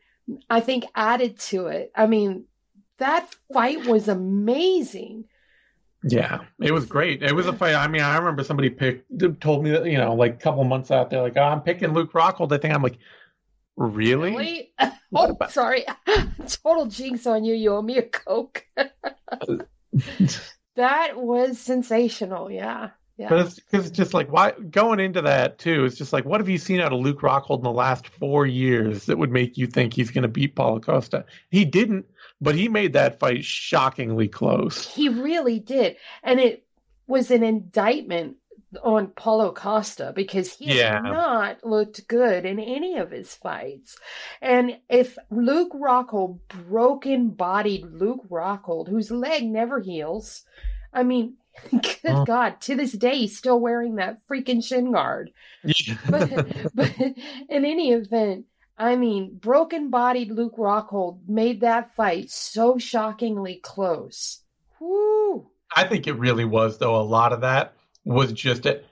[0.49, 1.91] i think added to it.
[1.95, 2.45] I mean
[2.99, 5.25] that fight was amazing.
[6.03, 7.23] Yeah, it was great.
[7.23, 7.75] It was a fight.
[7.75, 10.91] I mean, I remember somebody picked told me that you know, like a couple months
[10.91, 12.51] out there, like oh, I'm picking Luke Rockhold.
[12.51, 12.97] I think I'm like,
[13.75, 14.31] really?
[14.31, 14.73] Really?
[15.13, 15.85] What oh, about- sorry.
[16.63, 17.53] Total jinx on you.
[17.53, 18.65] You owe me a Coke.
[20.75, 22.49] that was sensational.
[22.49, 22.89] Yeah.
[23.17, 23.29] Yeah.
[23.29, 25.85] But it's because it's just like why going into that too.
[25.85, 28.47] It's just like what have you seen out of Luke Rockhold in the last four
[28.47, 31.25] years that would make you think he's going to beat Paulo Costa?
[31.51, 32.07] He didn't,
[32.43, 34.93] but he made that fight shockingly close.
[34.93, 35.97] He really did.
[36.21, 36.65] And it
[37.07, 38.37] was an indictment
[38.83, 40.93] on Paulo Costa because he Yeah.
[40.95, 43.97] had not looked good in any of his fights.
[44.41, 50.43] And if Luke Rockhold, broken bodied Luke Rockhold, whose leg never heals,
[50.91, 51.35] I mean,
[51.71, 52.25] good Oh.
[52.25, 55.31] God, to this day, he's still wearing that freaking shin guard.
[56.09, 56.29] But,
[56.73, 58.45] but in any event,
[58.77, 64.39] I mean, broken bodied Luke Rockhold made that fight so shockingly close.
[64.79, 65.49] Whoo!
[65.75, 66.95] I think it really was though.
[66.95, 68.83] A lot of that was just at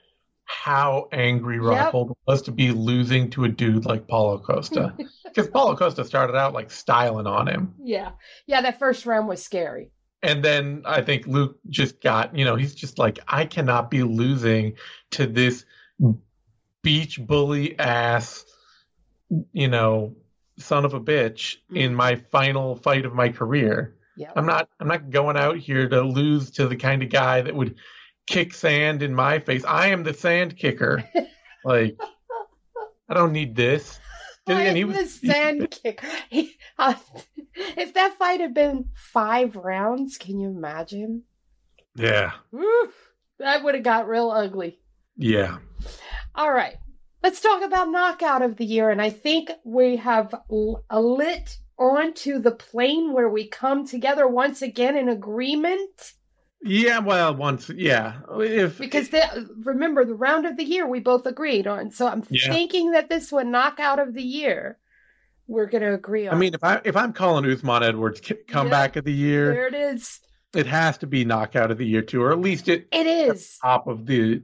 [0.45, 1.63] how angry Yep.
[1.63, 4.93] Rockhold was to be losing to a dude like Paulo Costa.
[5.23, 7.73] Because Paulo Costa started out like styling on him.
[7.81, 8.11] Yeah.
[8.47, 9.91] Yeah, that first round was scary.
[10.23, 14.03] And then I think Luke just got, you know, he's just like, I cannot be
[14.03, 14.73] losing
[15.11, 15.65] to this
[16.83, 18.45] beach bully ass,
[19.53, 20.15] you know,
[20.57, 23.95] son of a bitch in my final fight of my career.
[24.17, 24.31] Yeah.
[24.35, 27.55] I'm not I'm not going out here to lose to the kind of guy that
[27.55, 27.75] would
[28.27, 29.63] kick sand in my face.
[29.65, 31.03] I am the sand kicker.
[31.65, 31.99] like
[33.09, 33.99] I don't need this.
[34.47, 36.03] And he was- the sand kick.
[36.29, 36.95] He, uh,
[37.55, 41.23] if that fight had been five rounds, can you imagine?
[41.95, 42.31] Yeah.
[42.51, 42.91] Woo,
[43.39, 44.79] that would have got real ugly.
[45.17, 45.57] Yeah.
[46.35, 46.77] All right.
[47.23, 48.89] Let's talk about knockout of the year.
[48.89, 50.33] And I think we have
[50.89, 56.13] lit onto the plane where we come together once again in agreement.
[56.63, 58.19] Yeah, well, once yeah.
[58.37, 61.91] If Because the, remember, the round of the year we both agreed on.
[61.91, 62.53] So I'm Yeah.
[62.53, 64.77] thinking that this one, knockout of the year,
[65.47, 66.35] we're going to agree on.
[66.35, 69.73] I mean, if I if I'm calling Usman Edwards comeback of the year, there it
[69.73, 70.19] is.
[70.53, 73.57] it has to be knockout of the year too, or at least it It is.
[73.61, 74.41] top of the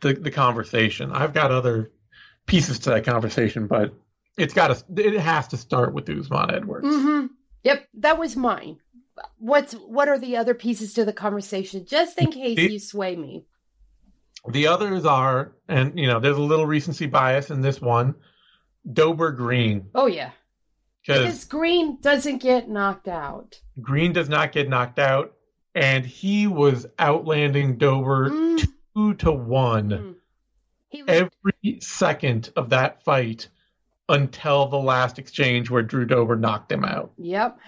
[0.00, 1.12] the the conversation.
[1.12, 1.90] I've got other
[2.46, 3.94] pieces to that conversation, but
[4.36, 6.86] it's got to it has to start with Usman Edwards.
[6.88, 7.26] hmm
[7.62, 8.76] Yep, that was mine.
[9.38, 11.86] What's what are the other pieces to the conversation?
[11.86, 13.44] Just in case It- you sway me.
[14.46, 18.14] The others are, and you know, there's a little recency bias in this one.
[18.92, 20.32] Dober Green, Oh yeah,
[21.00, 23.58] because because Green doesn't get knocked out.
[23.80, 25.32] Green does not get knocked out,
[25.74, 29.88] and he was outlanding Dober Mm, two to one.
[29.90, 30.14] mm.
[30.92, 33.48] Was, every second of that fight
[34.08, 37.12] until the last exchange where Drew Dober knocked him out.
[37.18, 37.58] Yep.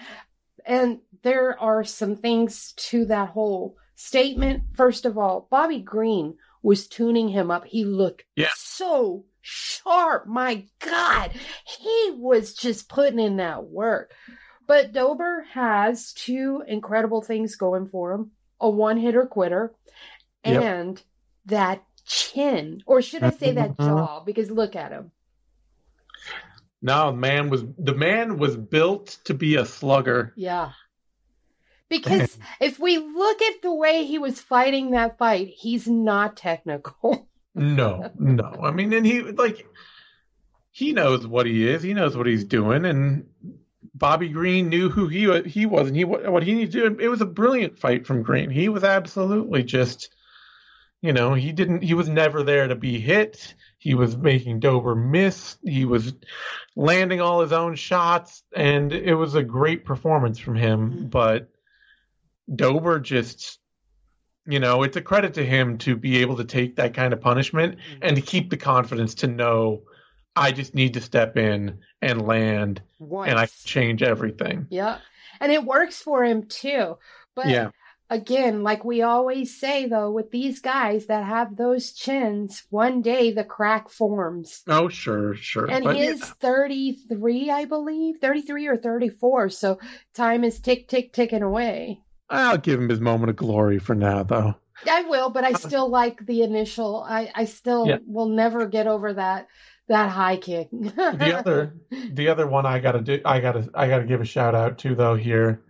[0.65, 4.63] And there are some things to that whole statement.
[4.75, 7.65] First of all, Bobby Green was tuning him up.
[7.65, 8.47] He looked Yeah.
[8.55, 10.27] so sharp.
[10.27, 11.31] My God.
[11.65, 14.13] He was just putting in that work.
[14.67, 19.73] But Dober has two incredible things going for him a one hitter quitter
[20.45, 20.61] Yep.
[21.47, 23.85] That chin, or should I say that Mhm.
[23.85, 24.23] jaw?
[24.23, 25.11] Because look at him.
[26.81, 30.33] No, man was the man was built to be a slugger.
[30.35, 30.71] Yeah.
[31.89, 37.27] Because if we look at the way he was fighting that fight, he's not technical.
[37.59, 38.51] No, no.
[38.61, 39.65] I mean, and he like
[40.71, 41.81] he knows what he is.
[41.81, 43.25] He knows what he's doing, and
[43.95, 46.99] Bobby Green knew who he he was, and he what he needed to do.
[46.99, 48.51] It was a brilliant fight from Green.
[48.51, 50.13] He was absolutely just,
[51.01, 51.83] you know, he didn't.
[51.83, 53.55] He was never there to be hit.
[53.77, 55.57] He was making Dober miss.
[55.63, 56.13] He was
[56.75, 60.91] landing all his own shots, and it was a great performance from him.
[60.91, 61.05] Mm-hmm.
[61.07, 61.49] But
[62.53, 63.59] Dober just
[64.47, 67.19] you know, it's a credit to him to be able to take that kind of
[67.19, 67.99] punishment mm-hmm.
[68.01, 69.83] and to keep the confidence to know
[70.37, 73.29] I just need to step in and land Once.
[73.29, 74.67] and I change everything.
[74.69, 74.99] Yeah.
[75.41, 76.97] And it works for him too.
[77.35, 77.71] But Yeah.
[78.09, 83.31] Again, like we always say though, with these guys that have those chins, one day
[83.31, 84.63] the crack forms.
[84.67, 85.65] Oh, sure, sure.
[85.65, 89.49] And But, he's 33, I believe, 33 or 34.
[89.49, 89.79] So
[90.13, 92.01] time is tick, tick, ticking away.
[92.29, 94.55] I'll give him his moment of glory for now, though.
[94.89, 97.03] I will, but I still like the initial.
[97.07, 97.97] I, I still Yeah.
[98.05, 99.47] will never get over that
[99.87, 100.67] that high kick.
[100.71, 101.73] The other,
[102.11, 104.95] the other one I gotta do, I gotta, I gotta give a shout out to
[104.95, 105.63] though here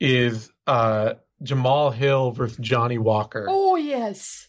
[0.00, 3.46] is uh Jamahal Hill versus Johnny Walker.
[3.48, 4.48] Oh yes.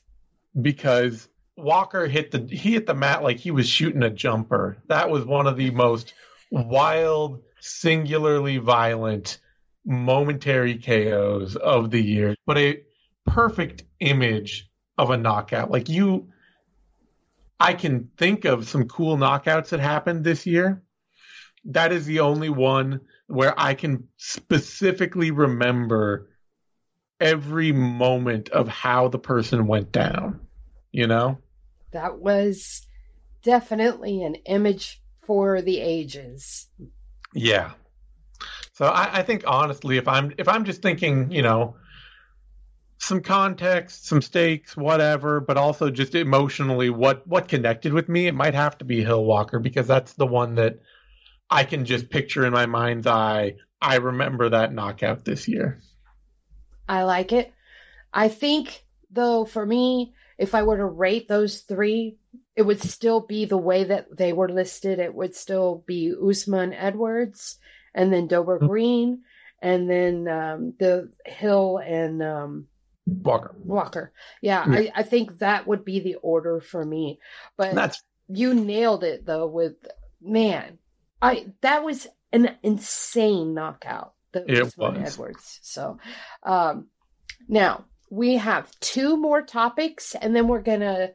[0.62, 1.28] because
[1.58, 4.78] Walker hit the he hit the mat like he was shooting a jumper.
[4.88, 6.14] That was one of the most
[6.52, 9.40] wild, singularly violent,
[9.86, 12.36] momentary KOs of the year.
[12.46, 12.82] But a
[13.26, 15.70] perfect image of a knockout.
[15.72, 16.30] Like you
[17.60, 20.84] I can think of some cool knockouts that happened this year.
[21.66, 26.30] That is the only one where I can specifically remember
[27.24, 30.42] every moment of how the person went down.
[30.92, 31.40] You know?
[31.92, 32.86] That was
[33.44, 36.68] definitely an image for the ages.
[37.34, 37.72] Yeah.
[38.74, 41.78] So I, I think honestly, if I'm if I'm just thinking, you know,
[42.98, 48.36] some context, some stakes, whatever, but also just emotionally, what what connected with me, it
[48.36, 50.80] might have to be Hill Walker because that's the one that
[51.50, 53.56] I can just picture in my mind's eye.
[53.82, 55.82] I remember that knockout this year.
[56.88, 57.54] I like it.
[58.14, 62.18] I think, though, for me, if I were to rate those three,
[62.56, 65.00] it would still be the way that they were listed.
[65.00, 67.58] It would still be Usman Edwards,
[67.94, 68.68] and then Dober Mhm.
[68.68, 69.24] Green,
[69.62, 72.68] and then um, the Hill and um,
[73.06, 73.56] Walker.
[73.64, 74.12] Walker.
[74.42, 74.92] Yeah, Yeah.
[74.96, 77.20] I, I think that would be the order for me.
[77.58, 79.76] But That's you nailed it though with
[80.22, 80.80] man.
[81.22, 84.14] I that was an insane knockout.
[84.34, 85.14] The It was.
[85.14, 85.60] Edwards.
[85.62, 85.98] So
[86.44, 86.88] um
[87.48, 91.12] now we have two more topics and then we're gonna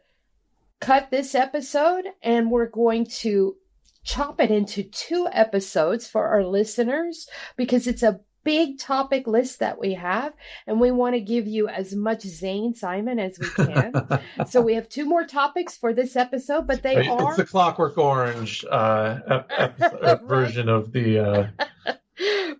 [0.81, 3.57] cut this episode and we're going to
[4.05, 9.79] chop it into two episodes for our listeners because it's a big topic list that
[9.79, 10.33] we have
[10.67, 13.93] and we want to give you as much Zane Simon as we can.
[14.49, 17.99] so we have two more topics for this episode, but they it's are the Clockwork
[17.99, 20.23] Orange uh, ep- episode, Right.
[20.23, 21.19] version of the.
[21.19, 21.93] Uh,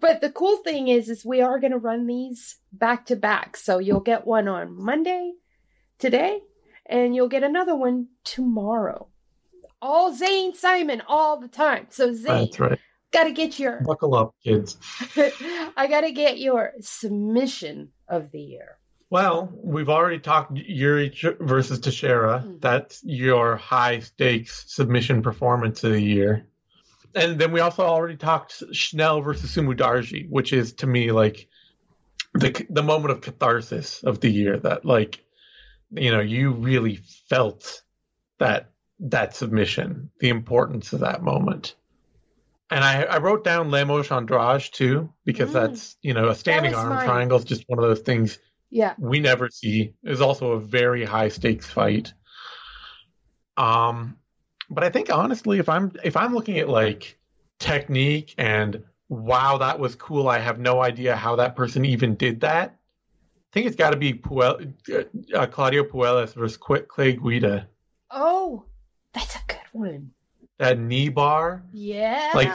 [0.01, 3.57] but the cool thing is is we are going to run these back to back
[3.57, 5.33] so you'll get one on monday
[5.99, 6.41] today
[6.87, 9.09] and you'll get another one tomorrow
[9.81, 12.79] all zane simon all the time so zane that's right.
[13.13, 14.77] gotta get your Buckle up, kids.
[15.77, 18.79] i gotta get your submission of the year
[19.11, 21.09] Well, we've already talked Jiri
[21.41, 22.45] versus Teixeira.
[22.47, 22.61] Mhm.
[22.61, 26.45] That's your high stakes submission performance of the year.
[27.15, 31.49] And then we also already talked Schnell versus Sumudaerji, which is to me like
[32.35, 34.59] the the moment of catharsis of the year.
[34.59, 35.25] That like
[35.91, 36.97] you know you really
[37.29, 37.83] felt
[38.39, 41.75] that that submission, the importance of that moment.
[42.71, 45.55] And I, I wrote down Lemos Andrade too because Mm.
[45.55, 47.05] that's you know a standing arm mine.
[47.07, 48.39] triangle is just one of those things
[48.71, 52.13] yeah we never see is also a very high stakes fight.
[53.57, 54.19] Um,
[54.71, 57.19] but I think honestly, if I'm if I'm looking at like
[57.59, 60.29] technique and wow, that was cool.
[60.29, 62.71] I have no idea how that person even did that.
[62.71, 64.75] I think it's got to be Puel,
[65.35, 67.69] uh, Claudio Puelles versus Clay Guida.
[68.11, 68.65] oh
[69.15, 70.11] that's a good one
[70.59, 71.63] that knee bar.
[71.73, 72.33] Yeah.
[72.35, 72.53] Like,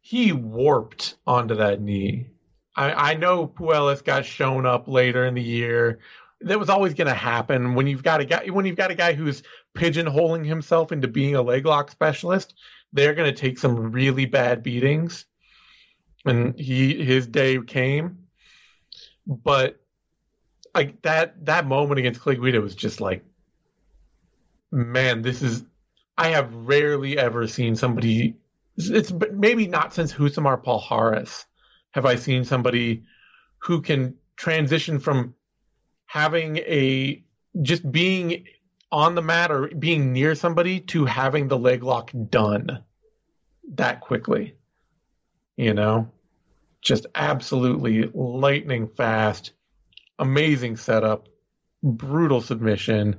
[0.00, 2.28] he warped onto that knee.
[2.74, 6.00] I, I know Puelles got shown up later in the year.
[6.42, 8.94] That was always going to happen when you've got a guy when you've got a
[8.94, 9.42] guy who's
[9.74, 12.54] pigeonholing himself into being a leg lock specialist.
[12.92, 15.24] They're going to take some really bad beatings,
[16.24, 18.26] and he his day came.
[19.26, 19.80] But
[20.74, 23.24] like that that moment against Clay Guida was just like,
[24.70, 25.64] man, this is.
[26.18, 28.36] I have rarely ever seen somebody.
[28.78, 31.44] It's maybe not since Rousimar Palhares
[31.92, 33.04] have I seen somebody
[33.58, 35.34] who can transition from
[36.16, 37.22] having a
[37.60, 38.46] just being
[38.90, 42.82] on the mat or being near somebody to having the leg lock done
[43.74, 44.54] that quickly.
[45.58, 46.10] You know,
[46.80, 49.52] just absolutely lightning fast,
[50.18, 51.28] amazing setup,
[51.82, 53.16] brutal submission,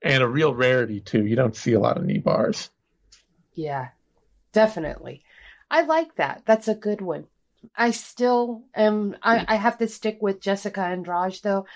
[0.00, 1.26] and a real rarity too.
[1.26, 2.70] You don't see a lot of knee bars.
[3.52, 3.88] Yeah,
[4.52, 5.22] definitely.
[5.70, 6.44] I like that.
[6.46, 7.26] That's a good one.
[7.76, 9.16] I still am.
[9.22, 11.66] I, I have to stick with Jessica Andrade though,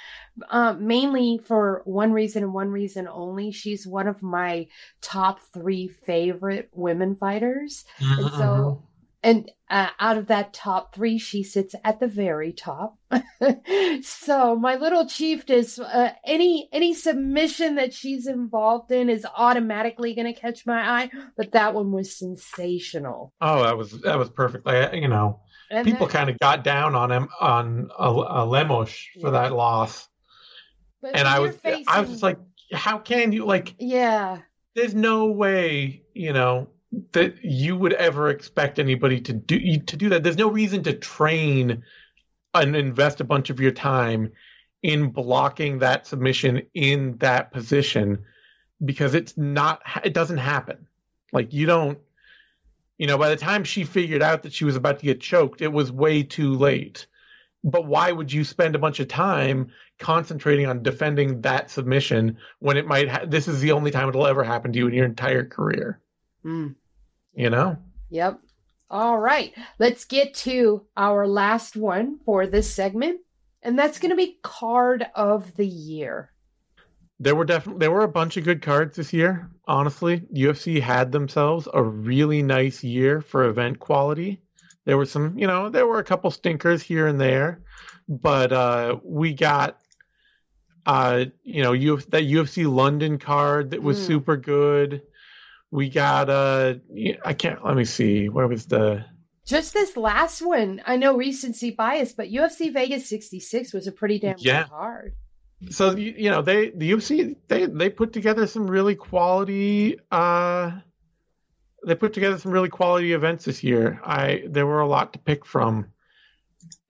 [0.49, 3.53] uh, mainly for one reason and one reason only.
[3.53, 4.69] She's one of my
[5.01, 8.83] top three favorite women fighters, and so
[9.23, 12.99] and uh, out of that top three, she sits at the very top.
[14.03, 20.15] so my little chief is uh, any any submission that she's involved in is automatically
[20.15, 21.11] going to catch my eye.
[21.37, 23.33] But that one was sensational.
[23.41, 24.67] Oh, that was that was perfect.
[24.67, 25.41] Like, you know,
[25.73, 29.31] and people kind of got down on him on a, a Lemos for yeah.
[29.31, 30.09] that loss,
[31.03, 31.85] and I was facing...
[31.89, 32.39] I was just like,
[32.73, 33.75] how can you like?
[33.79, 34.39] Yeah,
[34.75, 36.69] there's no way you know
[37.13, 40.23] that you would ever expect anybody to do to do that.
[40.23, 41.83] There's no reason to train
[42.55, 44.31] and invest a bunch of your time
[44.83, 48.25] in blocking that submission in that position
[48.85, 50.87] because it's not it doesn't happen.
[51.33, 51.99] Like you don't
[53.03, 55.61] you know, by the time she figured out that she was about to get choked,
[55.61, 57.09] it was way too late.
[57.65, 62.77] But why would you spend a bunch of time concentrating on defending that submission when
[62.77, 65.05] it might ha- this is the only time it'll ever happen to you in your
[65.05, 66.01] entire career?
[66.45, 66.77] Mm.
[67.35, 67.77] You know?
[68.11, 68.39] Yep.
[68.89, 69.53] All right.
[69.81, 73.19] Let's get to our last one for this segment.
[73.63, 76.31] And that's going to be card of the year.
[77.23, 79.51] There were definitely there were a bunch of good cards this year.
[79.67, 84.41] Honestly, UFC had themselves a really nice year for event quality.
[84.85, 87.63] There were some, you know, there were a couple stinkers here and there,
[88.09, 89.79] but uh, we got,
[90.85, 94.07] uh, you know, Uf- that UFC London card that was mm.
[94.07, 95.03] super good
[95.73, 96.75] we got uh
[97.25, 99.05] I can't let me see where was the
[99.45, 100.81] just this last one.
[100.87, 104.63] I know recency bias, but UFC Vegas 66 was a pretty damn yeah.
[104.63, 105.15] good card.
[105.71, 110.73] So you, you know they the UFC they they put together some really quality uh
[111.85, 114.01] they put together some really quality events this year.
[114.05, 115.87] I there were a lot to pick from,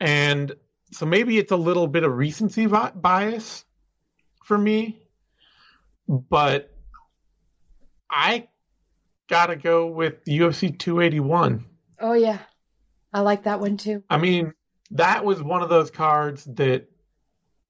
[0.00, 0.54] and
[0.90, 3.64] so maybe it's a little bit of recency bias
[4.44, 5.02] for me,
[6.08, 6.70] but
[8.10, 8.48] I
[9.28, 11.64] gotta go with UFC 281.
[12.00, 12.38] Oh yeah,
[13.12, 14.02] I like that one too.
[14.10, 14.52] I mean,
[14.90, 16.86] that was one of those cards that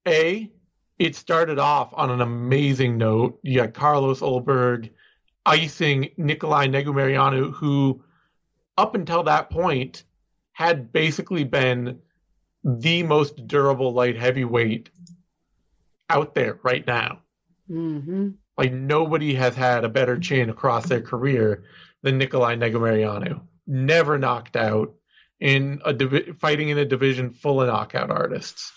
[0.05, 0.51] a
[1.03, 3.37] it started off on an amazing note.
[3.43, 4.89] You got Carlos Ulberg
[5.45, 8.01] icing Nicolae Negumereanu, who
[8.77, 10.05] up until that point
[10.53, 11.99] had basically been
[12.63, 14.91] the most durable light heavyweight
[16.09, 17.19] out there right now.
[17.69, 18.29] Mm-hmm.
[18.57, 21.65] Like nobody has had a better chin across their career
[22.01, 23.41] than Nicolae Negumereanu.
[23.67, 24.93] Never knocked out
[25.41, 28.71] in a fighting in a division full of knockout artists.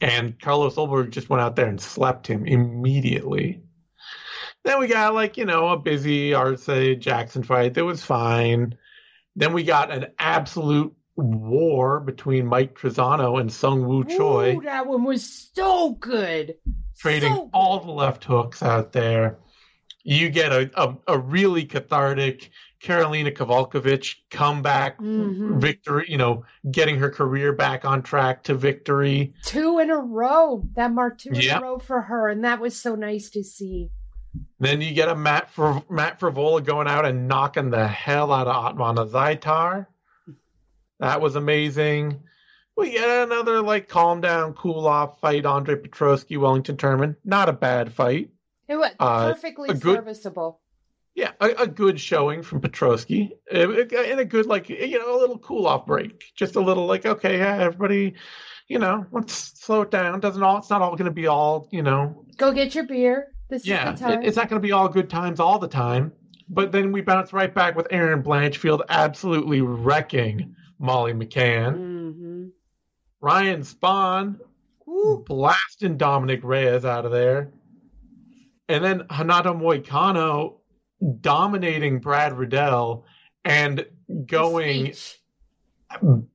[0.00, 3.62] And Carlos Ulberg just went out there and slapped him immediately.
[4.64, 6.66] Then we got like, you know, a busy Arce
[6.98, 8.76] Jackson fight that was fine.
[9.36, 14.56] Then we got an absolute war between Mike Trizano and Sung Woo Choi.
[14.56, 16.56] Ooh, that one was so good
[16.98, 19.38] trading so all the left hooks out there.
[20.02, 22.50] You get a, a, a really cathartic
[22.82, 25.58] Karolina Kowalkiewicz comeback mm-hmm.
[25.58, 29.34] victory, you know, getting her career back on track to victory.
[29.44, 30.66] Two in a row.
[30.76, 31.58] That marked two yep.
[31.58, 33.90] in a row for her, and that was so nice to see.
[34.58, 38.46] Then you get a Matt for Matt Frevola going out and knocking the hell out
[38.46, 39.86] of Ottman Azaitar.
[41.00, 42.22] That was amazing.
[42.76, 45.44] We get another like calm down, cool off fight.
[45.44, 47.16] Andre Petroski, Wellington Turman.
[47.24, 48.30] Not a bad fight.
[48.68, 50.60] It was uh, perfectly good, serviceable.
[51.14, 55.38] Yeah, a, a, good showing from Petroski, and a good like you know a little
[55.38, 56.22] cool off break.
[56.36, 58.14] Just a little like okay, yeah, everybody,
[58.68, 60.20] you know, let's slow it down.
[60.20, 60.58] Doesn't all?
[60.58, 62.24] It's not all going to be all you know.
[62.36, 63.32] Go get your beer.
[63.48, 66.12] This yeah, it, it's not going to be all good times all the time.
[66.48, 71.76] But then we bounce right back with Erin Blanchfield absolutely wrecking Molly McCann.
[71.76, 72.44] Mm-hmm.
[73.20, 74.38] Ryan Spann
[74.86, 75.24] Woo.
[75.26, 77.52] blasting Dominick Reyes out of there.
[78.68, 80.59] And then Renato Moicano
[81.20, 83.04] dominating Brad Riddell
[83.44, 83.86] and
[84.26, 84.92] going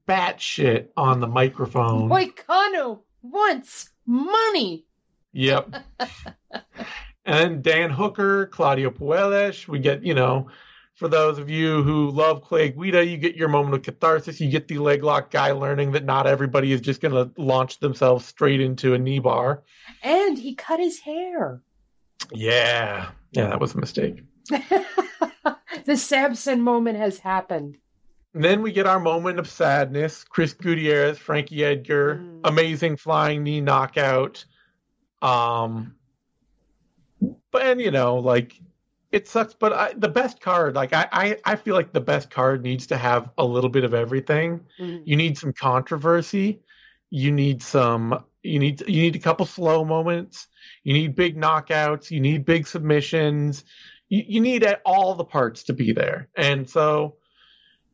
[0.07, 2.09] batshit on the microphone.
[2.09, 4.86] Moicano wants money.
[5.34, 5.76] Yep.
[7.26, 9.68] and Dan Hooker, Claudio Puelles.
[9.68, 10.47] We get, you know,
[10.95, 14.39] for those of you who love Clay Guida, you get your moment of catharsis.
[14.39, 17.80] You get the leg lock guy learning that not everybody is just going to launch
[17.80, 19.63] themselves straight into a knee bar.
[20.03, 21.61] And he cut his hair.
[22.32, 23.09] Yeah.
[23.32, 24.24] Yeah, that was a mistake.
[25.86, 27.78] the Samson moment has happened.
[28.34, 30.24] And then we get our moment of sadness.
[30.26, 32.41] Chris Gutierrez, Frankie Edgar, Mm.
[32.43, 34.43] amazing flying knee knockout.
[35.22, 35.96] Um,
[37.52, 38.60] but and you know, like
[39.12, 39.54] it sucks.
[39.54, 42.88] But I, the best card, like I, I, I feel like the best card needs
[42.88, 44.60] to have a little bit of everything.
[44.80, 45.04] Mhm.
[45.06, 46.62] You need some controversy.
[47.10, 48.24] You need some.
[48.43, 50.48] You need you need a couple slow moments.
[50.84, 52.12] You need big knockouts.
[52.12, 53.64] You need big submissions.
[54.10, 56.28] You, you need all the parts to be there.
[56.36, 57.16] And so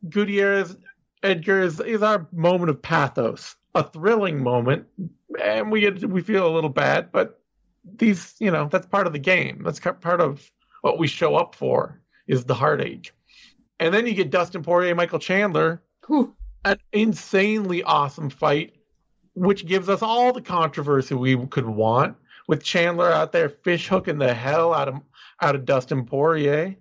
[0.08, 0.76] Gutierrez
[1.22, 4.86] Edgar is, is our moment of pathos, a thrilling moment,
[5.42, 7.40] and we we feel a little bad, but
[7.96, 9.62] these you know that's part of the game.
[9.64, 10.50] That's part of
[10.82, 13.12] what we show up for is the heartache.
[13.80, 16.34] And then you get Dustin Poirier, Michael Chandler, Whew.
[16.64, 18.74] an insanely awesome fight,
[19.34, 22.16] which gives us all the controversy we could want.
[22.48, 25.00] With Chandler out there fish hooking the hell out of
[25.40, 26.76] out of Dustin Poirier,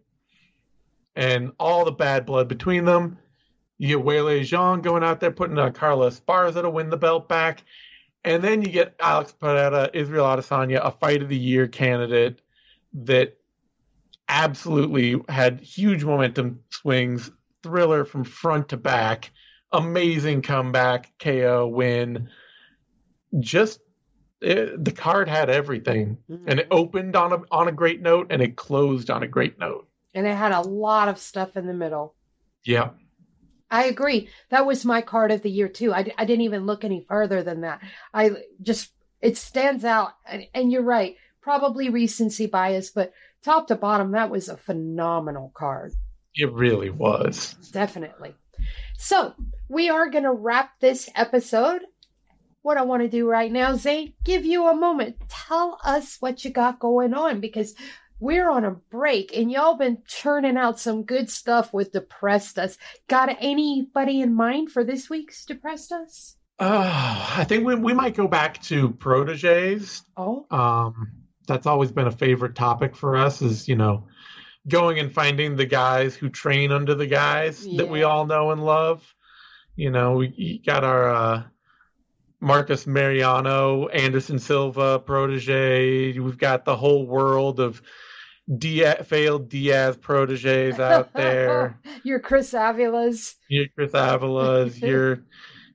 [1.16, 3.18] and all the bad blood between them.
[3.78, 6.98] You get Weili Zhang going out there putting uh, on Carla Esparza to win the
[6.98, 7.64] belt back,
[8.24, 12.42] and then you get Alex Pereira, Israel Adesanya, a fight of the year candidate
[12.94, 13.38] that
[14.30, 17.32] absolutely had huge momentum swings,
[17.64, 19.32] thriller from front to back,
[19.72, 22.30] amazing comeback, KO win.
[23.40, 23.80] Just
[24.42, 26.74] it, the card had everything, and it mm-hmm.
[26.78, 29.88] opened on a on a great note, and it closed on a great note.
[30.14, 32.16] And it had a lot of stuff in the middle.
[32.64, 32.90] Yeah,
[33.70, 34.30] I agree.
[34.50, 35.94] That was my card of the year too.
[35.94, 37.82] I, I didn't even look any further than that.
[38.14, 38.32] I
[38.62, 41.16] just it stands out, and, and you're right.
[41.42, 43.14] Probably recency bias, but
[43.44, 45.94] top to bottom, that was a phenomenal card.
[46.36, 47.56] it really was.
[47.72, 48.36] Definitely.
[48.98, 49.34] So
[49.70, 51.82] we are going to wrap this episode.
[52.64, 55.18] What I want to do right now, Zane, give you a moment.
[55.28, 57.74] Tell us what you got going on because
[58.20, 62.78] we're on a break and y'all been churning out some good stuff with Depressed Us.
[63.08, 66.36] Got anybody in mind for this week's Depressed Us?
[66.60, 70.04] Uh, I think we we might go back to proteges.
[70.16, 71.14] Oh, Um,
[71.48, 73.42] that's always been a favorite topic for us.
[73.42, 74.08] Is you know
[74.68, 78.64] going and finding the guys who train under the guys that we all know and
[78.64, 79.16] love.
[79.76, 81.44] You know, we got our uh,
[82.42, 86.18] Marcus Mariano, Anderson Silva protege.
[86.18, 87.82] We've got the whole world of
[88.58, 91.80] Diaz, failed Diaz proteges out there.
[92.04, 93.36] Your Chris Avila's.
[93.48, 95.24] your Chris Avila's, your,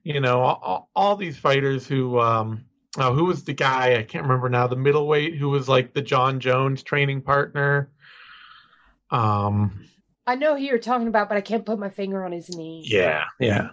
[0.03, 2.65] you know, all, all these fighters who, um,
[2.97, 3.95] oh, who was the guy?
[3.95, 4.67] I can't remember now.
[4.67, 7.89] The middleweight who was like the Jon Jones training partner.
[9.09, 9.85] Um,
[10.27, 12.83] I know who you're talking about, but I can't put my finger on his name.
[12.85, 13.69] yeah, yeah.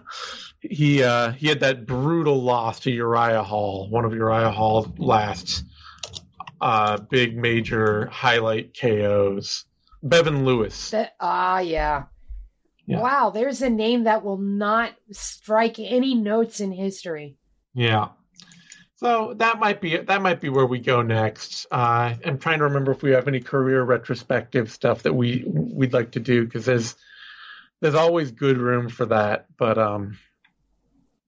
[0.61, 5.63] He uh he had that brutal loss to Uriah Hall, one of Uriah Hall's last
[6.61, 9.65] uh big major highlight KOs.
[10.03, 10.93] Bevon Lewis.
[11.19, 12.03] Ah yeah.
[12.87, 13.01] Yeah.
[13.01, 17.35] Wow, there's a name that will not strike any notes in history.
[17.73, 18.09] Yeah.
[19.05, 21.67] So that might be that might be where we go next.
[21.69, 25.93] Uh, I'm trying to remember if we have any career retrospective stuff that we we'd
[25.93, 26.95] like to do because there's
[27.81, 29.45] there's always good room for that.
[29.57, 30.17] But um,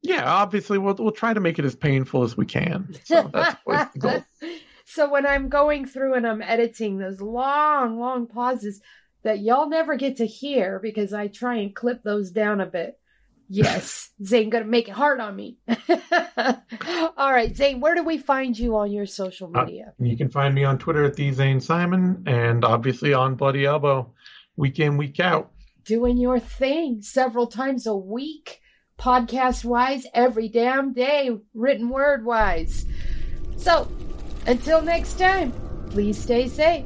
[0.02, 2.96] yeah, obviously we'll we'll try to make it as painful as we can.
[3.06, 3.62] So that's
[3.94, 4.26] the goal.
[4.86, 8.82] so when I'm going through and I'm editing those long, long pauses
[9.22, 12.98] that y'all never get to hear because I try and clip those down a bit.
[13.50, 15.58] Yes, Zane gonna make it hard on me.
[17.18, 19.94] All right, Zane, where do we find you on your social Uh, media?
[20.00, 24.14] You can find me on Twitter at the Zane Simon and obviously on Bloody Elbow,
[24.56, 25.52] week in week out.
[25.86, 28.60] Doing your thing several times a week,
[29.00, 32.86] podcast wise, every damn day, written word wise.
[33.56, 33.90] So,
[34.46, 35.54] until next time,
[35.90, 36.86] please stay safe.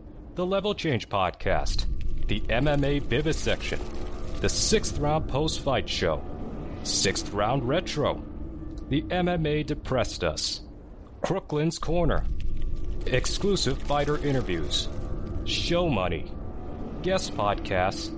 [0.35, 1.85] the Level Change Podcast,
[2.27, 3.79] the MMA Vivisection,
[4.39, 6.23] the Sixth Round Post Fight Show,
[6.83, 8.23] Sixth Round Retro,
[8.87, 10.61] the MMA Depressed Us,
[11.21, 12.23] Crooklyn's Corner,
[13.07, 14.87] exclusive fighter interviews,
[15.43, 16.31] show money,
[17.01, 18.17] guest podcasts,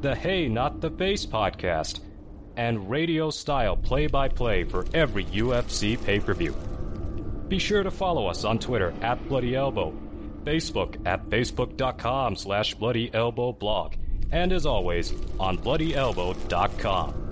[0.00, 2.00] the Hey Not the Face podcast,
[2.56, 6.56] and radio style play by play for every UFC pay per view.
[7.46, 9.94] Be sure to follow us on Twitter at Bloody Elbow,
[10.44, 13.94] Facebook at facebook.com slash Bloody Elbow blog,
[14.30, 17.31] and as always, on BloodyElbow.com.